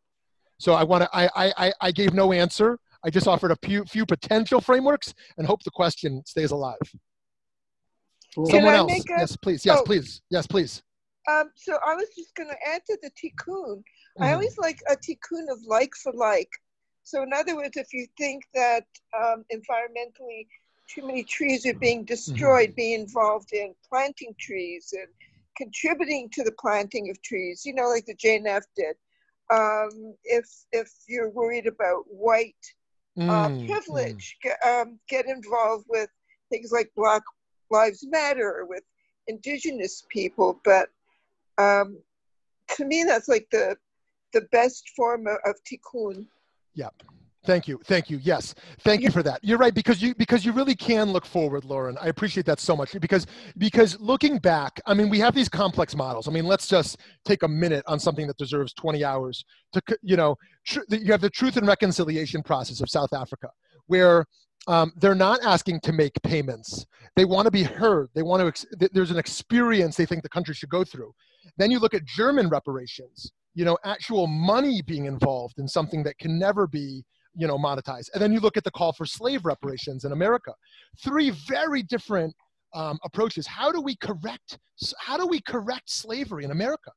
[0.60, 1.10] So I want to.
[1.14, 2.78] I, I I gave no answer.
[3.04, 6.78] I just offered a few few potential frameworks and hope the question stays alive.
[8.36, 8.46] Cool.
[8.46, 8.92] Can Someone else?
[8.92, 9.66] a- yes, please.
[9.66, 9.84] Yes, oh.
[9.84, 10.22] please.
[10.30, 10.84] Yes, please.
[11.30, 13.84] Um, so I was just going to add to the tikkun.
[14.20, 14.34] I Mhm.
[14.34, 16.50] always like a tikkun of like for like.
[17.04, 18.86] So in other words, if you think that
[19.20, 20.48] um, environmentally
[20.88, 25.08] too many trees are being destroyed, be involved in planting trees and
[25.58, 27.66] contributing to the planting of trees.
[27.66, 28.96] You know, like the JNF did.
[29.52, 32.56] Um, if if you're worried about white
[33.18, 33.68] uh, Mm, mm.
[33.68, 36.10] privilege, get, um, get involved with
[36.50, 37.22] things like Black
[37.70, 38.84] Lives Matter, with
[39.28, 40.60] Indigenous people.
[40.64, 40.90] But
[41.58, 41.98] um,
[42.78, 43.76] to me, that's like the
[44.34, 46.26] the best form of, of tikkun.
[47.44, 47.80] Thank you.
[47.86, 48.20] Thank you.
[48.22, 48.54] Yes.
[48.82, 49.40] Thank you for that.
[49.42, 51.98] You're right because you because you really can look forward, Lauren.
[52.00, 53.26] I appreciate that so much because
[53.58, 56.28] because looking back, I mean, we have these complex models.
[56.28, 60.18] I mean, let's just take a minute on something that deserves 20 hours to you
[60.18, 60.36] know,
[60.68, 63.50] tr- you have the truth and reconciliation process of South Africa
[63.88, 64.26] where
[64.68, 66.86] um, they're not asking to make payments.
[67.16, 68.10] They want to be heard.
[68.14, 68.48] They want to.
[68.48, 71.12] Ex- there's an experience they think the country should go through.
[71.58, 73.32] Then you look at German reparations.
[73.54, 77.04] You know, actual money being involved in something that can never be
[77.36, 78.10] you know monetize.
[78.14, 80.54] And then you look at the call for slave reparations in america.
[81.04, 82.34] Three very different
[82.74, 83.46] um, approaches.
[83.48, 84.60] How do we correct
[85.00, 86.92] how do we correct slavery in america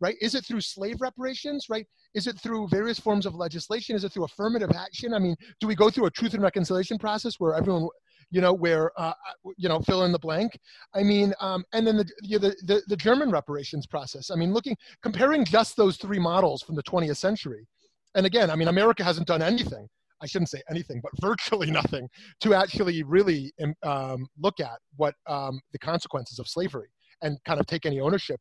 [0.00, 0.16] right?
[0.20, 1.86] Is it through slave reparations right?
[2.14, 3.96] Is it through various forms of legislation?
[3.96, 5.14] Is it through affirmative action?
[5.14, 7.88] I mean do we go through a truth and reconciliation process where everyone
[8.30, 9.12] you know where uh,
[9.56, 10.58] you know fill in the blank?
[10.94, 14.30] I mean um, and then the, you know, the, the the german reparations process.
[14.30, 17.66] I mean looking comparing just those three models from the 20th century
[18.14, 19.88] and again, I mean, America hasn't done anything.
[20.22, 22.08] I shouldn't say anything, but virtually nothing
[22.40, 23.52] to actually really
[23.82, 26.88] um, look at what um, the consequences of slavery
[27.22, 28.40] and kind of take any ownership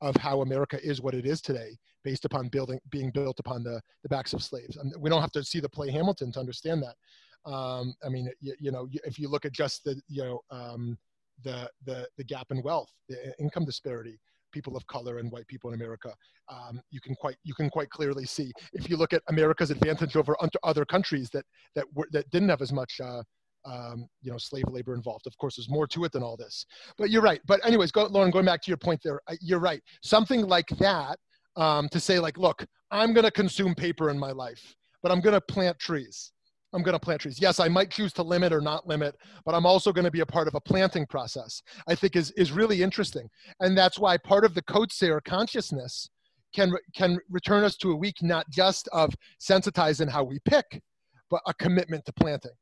[0.00, 3.80] of how America is what it is today, based upon building being built upon the
[4.02, 4.76] the backs of slaves.
[4.76, 7.50] And we don't have to see the play Hamilton to understand that.
[7.50, 10.98] Um, I mean, you, you, know, if you look at just the you know um,
[11.42, 14.18] the the the gap in wealth, the income disparity,
[14.54, 16.10] people of color and white people in America,
[16.48, 18.50] um, you can quite you can quite clearly see.
[18.72, 21.44] If you look at America's advantage over other countries that
[21.74, 23.00] that were, that didn't have as much.
[23.00, 23.22] Uh,
[23.66, 25.26] um, you know, slave labor involved.
[25.26, 26.66] Of course, there's more to it than all this.
[26.98, 27.40] But you're right.
[27.46, 29.80] But anyways, go, Lauren, going back to your point there, you're right.
[30.02, 31.18] Something like that
[31.56, 35.22] um, to say, like, look, I'm going to consume paper in my life, but I'm
[35.22, 36.32] going to plant trees.
[36.74, 37.40] I'm going to plant trees.
[37.40, 39.14] Yes, I might choose to limit or not limit,
[39.46, 41.62] but I'm also going to be a part of a planting process.
[41.88, 43.28] I think is is really interesting,
[43.60, 46.10] and that's why part of the kotzer consciousness
[46.54, 50.82] can can return us to a week not just of sensitizing how we pick,
[51.30, 52.52] but a commitment to planting.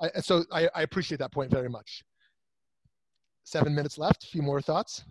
[0.00, 2.02] I, so I, I appreciate that point very much.
[3.44, 4.24] Seven minutes left.
[4.24, 5.04] A few more thoughts.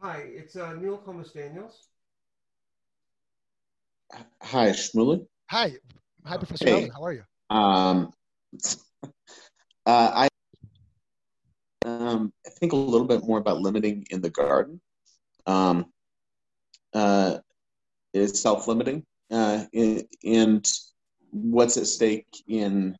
[0.00, 1.88] Hi, it's uh, Neil Comas Daniels.
[4.42, 5.26] Hi, Shmuly.
[5.50, 5.72] Hi,
[6.24, 6.72] hi, Professor hey.
[6.72, 6.90] Allen.
[6.90, 7.22] How are you?
[7.50, 8.12] Um,
[9.86, 10.28] uh, I
[11.84, 14.80] um, I think a little bit more about limiting in the garden.
[15.46, 15.86] Um,
[16.94, 17.38] uh,
[18.14, 19.64] is self-limiting, uh,
[20.24, 20.64] and
[21.32, 22.96] what's at stake in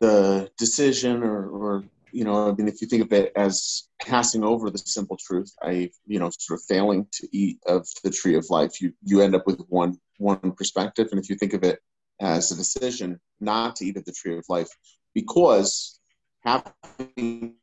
[0.00, 4.44] the decision or, or you know, I mean, if you think of it as passing
[4.44, 8.36] over the simple truth, I, you know, sort of failing to eat of the tree
[8.36, 11.08] of life, you you end up with one one perspective.
[11.10, 11.80] And if you think of it
[12.20, 14.68] as a decision not to eat of the tree of life,
[15.14, 16.00] because
[16.44, 17.54] having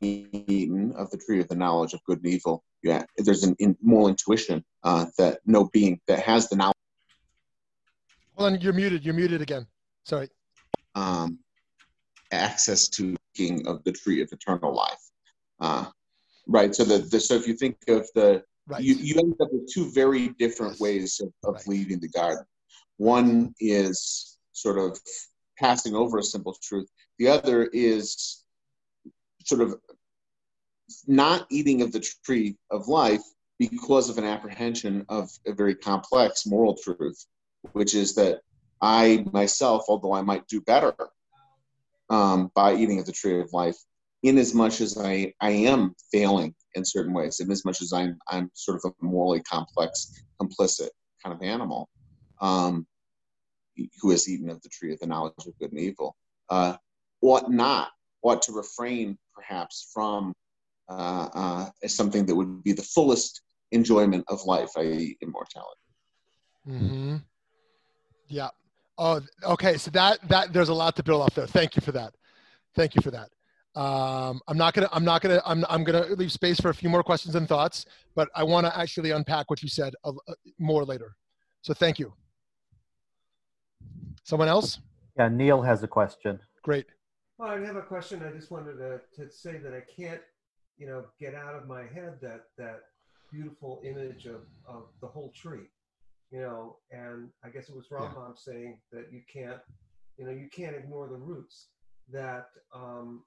[0.00, 3.76] eaten of the tree of the knowledge of good and evil, yeah, there's an in,
[3.82, 6.74] moral intuition uh, that no being that has the knowledge.
[8.34, 9.04] Hold on, you're muted.
[9.04, 9.66] You're muted again.
[10.04, 10.28] Sorry.
[10.94, 11.38] Um,
[12.32, 15.10] access to king of the tree of eternal life.
[15.60, 15.86] Uh,
[16.46, 16.74] right.
[16.74, 18.82] So the, the so if you think of the right.
[18.82, 20.80] you, you end up with two very different yes.
[20.80, 21.68] ways of, of right.
[21.68, 22.44] leaving the garden.
[22.96, 24.98] One is sort of
[25.58, 26.88] passing over a simple truth.
[27.18, 28.44] The other is
[29.44, 29.76] sort of
[31.06, 33.22] not eating of the tree of life
[33.58, 37.24] because of an apprehension of a very complex moral truth,
[37.72, 38.40] which is that
[38.80, 40.94] I myself, although I might do better
[42.10, 43.76] um, by eating of the tree of life,
[44.22, 47.92] in as much as I, I am failing in certain ways, in as much as
[47.92, 50.88] I'm, I'm sort of a morally complex, complicit
[51.22, 51.88] kind of animal
[52.40, 52.86] um,
[54.00, 56.16] who has eaten of the tree of the knowledge of good and evil,
[56.50, 56.76] uh,
[57.22, 57.90] not,
[58.22, 60.32] ought to refrain perhaps from
[60.88, 63.42] uh, uh, something that would be the fullest
[63.72, 65.80] enjoyment of life, i.e., immortality.
[66.68, 67.16] Mm-hmm.
[68.28, 68.50] Yeah,
[68.98, 69.76] Oh, okay.
[69.76, 71.46] So that that there's a lot to build off there.
[71.46, 72.14] Thank you for that.
[72.74, 73.30] Thank you for that.
[73.78, 74.88] Um, I'm not gonna.
[74.90, 75.42] I'm not gonna.
[75.44, 75.64] I'm.
[75.68, 77.84] I'm gonna leave space for a few more questions and thoughts,
[78.14, 81.14] but I want to actually unpack what you said a, a, more later.
[81.60, 82.14] So thank you.
[84.24, 84.80] Someone else?
[85.18, 86.40] Yeah, Neil has a question.
[86.62, 86.86] Great.
[87.38, 88.22] Well, I have a question.
[88.26, 90.20] I just wanted to, to say that I can't,
[90.78, 92.80] you know, get out of my head that that
[93.30, 95.68] beautiful image of, of the whole tree
[96.30, 98.34] you know, and I guess it was Rambam yeah.
[98.36, 99.60] saying that you can't,
[100.18, 101.68] you know, you can't ignore the roots.
[102.12, 103.24] That, um,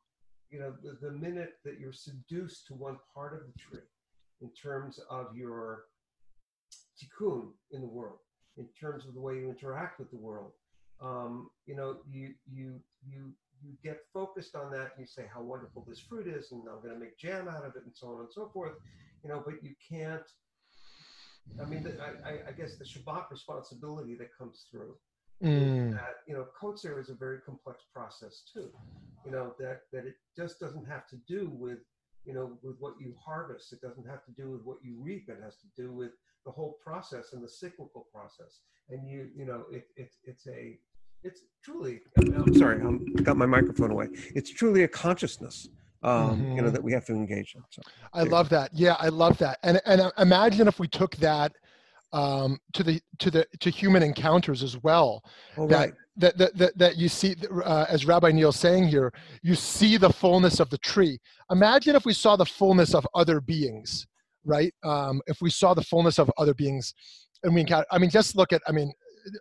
[0.49, 3.85] you know, the, the minute that you're seduced to one part of the tree,
[4.41, 5.83] in terms of your
[6.97, 8.19] tikkun in the world,
[8.57, 10.51] in terms of the way you interact with the world,
[11.01, 15.41] um, you know, you you you you get focused on that and you say how
[15.41, 18.07] wonderful this fruit is and I'm going to make jam out of it and so
[18.07, 18.73] on and so forth,
[19.23, 20.23] you know, but you can't
[21.61, 21.85] I mean,
[22.25, 24.95] I, I guess the Shabbat responsibility that comes through.
[25.43, 25.91] Mm.
[25.91, 28.69] That you know, kotzer is a very complex process too.
[29.25, 31.79] You know that that it just doesn't have to do with
[32.25, 33.71] you know with what you harvest.
[33.71, 35.29] It doesn't have to do with what you reap.
[35.29, 36.11] It has to do with
[36.45, 38.59] the whole process and the cyclical process.
[38.89, 40.77] And you you know it, it it's a
[41.23, 42.01] it's truly.
[42.17, 44.09] I'm sorry, I'm got my microphone away.
[44.35, 45.69] It's truly a consciousness
[46.03, 46.41] um, mm-hmm.
[46.41, 46.73] you know, mm-hmm.
[46.73, 47.63] that we have to engage in.
[47.69, 47.81] So,
[48.13, 48.71] I love that.
[48.73, 49.59] Yeah, I love that.
[49.63, 51.53] And and uh, imagine if we took that
[52.13, 55.23] um, to the to the to human encounters as well.
[55.57, 55.93] Oh, that, right.
[56.17, 60.11] that, that, that, that you see, uh, as Rabbi Neil saying here, you see the
[60.11, 61.19] fullness of the tree.
[61.51, 64.07] Imagine if we saw the fullness of other beings,
[64.45, 64.73] right?
[64.83, 66.93] Um, if we saw the fullness of other beings,
[67.43, 68.91] and we encounter, I mean, just look at, I mean,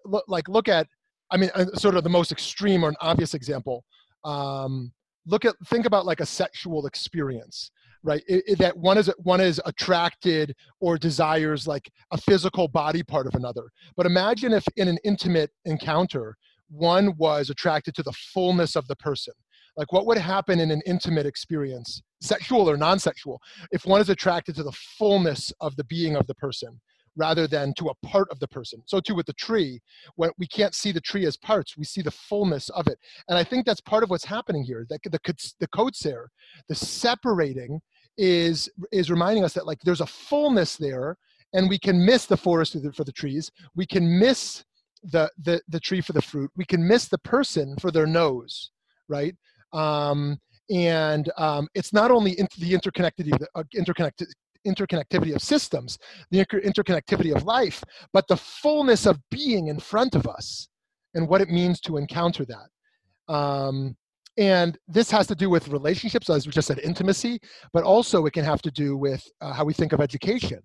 [0.04, 0.86] look, like look at,
[1.30, 3.84] I mean, uh, sort of the most extreme or an obvious example.
[4.24, 4.92] Um,
[5.28, 7.70] look at think about like a sexual experience
[8.02, 13.02] right it, it, that one is one is attracted or desires like a physical body
[13.02, 16.36] part of another but imagine if in an intimate encounter
[16.70, 19.34] one was attracted to the fullness of the person.
[19.76, 24.08] Like, what would happen in an intimate experience, sexual or non sexual, if one is
[24.08, 26.80] attracted to the fullness of the being of the person?
[27.16, 28.82] Rather than to a part of the person.
[28.86, 29.80] So too with the tree,
[30.16, 32.98] when we can't see the tree as parts, we see the fullness of it.
[33.28, 34.86] And I think that's part of what's happening here.
[34.88, 35.20] That the
[35.60, 36.26] the kotzer,
[36.68, 37.80] the separating,
[38.16, 41.16] is is reminding us that like there's a fullness there,
[41.52, 43.50] and we can miss the forest for the, for the trees.
[43.74, 44.64] We can miss
[45.02, 46.50] the, the the tree for the fruit.
[46.56, 48.70] We can miss the person for their nose,
[49.08, 49.34] right?
[49.72, 50.38] Um,
[50.70, 54.28] and um, it's not only in the interconnectivity, uh, interconnected
[54.66, 55.98] interconnectivity of systems,
[56.30, 57.82] the inter- interconnectivity of life,
[58.12, 60.68] but the fullness of being in front of us
[61.14, 63.32] and what it means to encounter that.
[63.32, 63.96] Um,
[64.38, 67.40] and this has to do with relationships, as we just said, intimacy,
[67.72, 70.60] but also it can have to do with uh, how we think of education.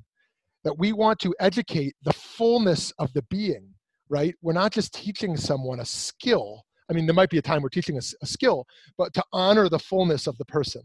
[0.63, 3.67] That we want to educate the fullness of the being,
[4.09, 4.33] right?
[4.41, 6.63] We're not just teaching someone a skill.
[6.89, 8.65] I mean, there might be a time we're teaching a, a skill,
[8.97, 10.83] but to honor the fullness of the person.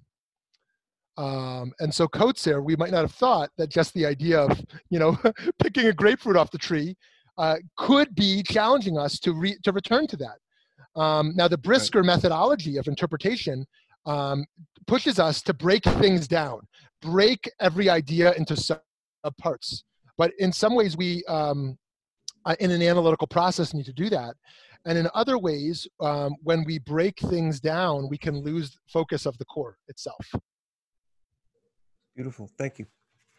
[1.18, 5.00] Um, and so kotzer, we might not have thought that just the idea of, you
[5.00, 5.18] know,
[5.62, 6.96] picking a grapefruit off the tree
[7.36, 11.00] uh, could be challenging us to, re- to return to that.
[11.00, 12.06] Um, now, the Brisker right.
[12.06, 13.66] methodology of interpretation
[14.06, 14.44] um,
[14.86, 16.60] pushes us to break things down,
[17.02, 18.80] break every idea into sub
[19.40, 19.84] parts.
[20.16, 21.76] But in some ways, we, um,
[22.44, 24.36] uh, in an analytical process, need to do that.
[24.84, 29.36] And in other ways, um, when we break things down, we can lose focus of
[29.38, 30.32] the core itself.
[32.18, 32.50] Beautiful.
[32.58, 32.86] Thank you.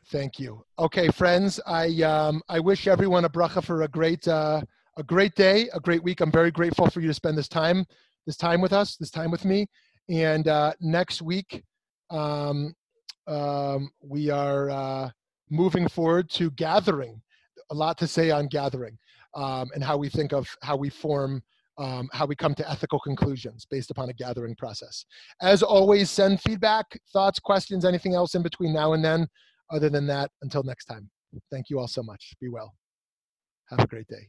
[0.06, 0.64] Thank you.
[0.80, 4.62] Okay, friends, I um, I wish everyone a bracha for a great uh,
[4.96, 6.22] a great day, a great week.
[6.22, 7.86] I'm very grateful for you to spend this time
[8.26, 9.68] this time with us, this time with me.
[10.08, 11.62] And uh, next week,
[12.10, 12.74] um,
[13.28, 15.10] um, we are uh,
[15.50, 17.22] moving forward to gathering.
[17.72, 18.98] A lot to say on gathering
[19.36, 21.44] um, and how we think of how we form
[21.80, 25.06] um, how we come to ethical conclusions based upon a gathering process.
[25.42, 29.28] As always, send feedback, thoughts, questions, anything else in between now and then.
[29.72, 31.10] Other than that, until next time,
[31.52, 32.34] thank you all so much.
[32.42, 32.74] Be well.
[33.70, 34.28] Have a great day.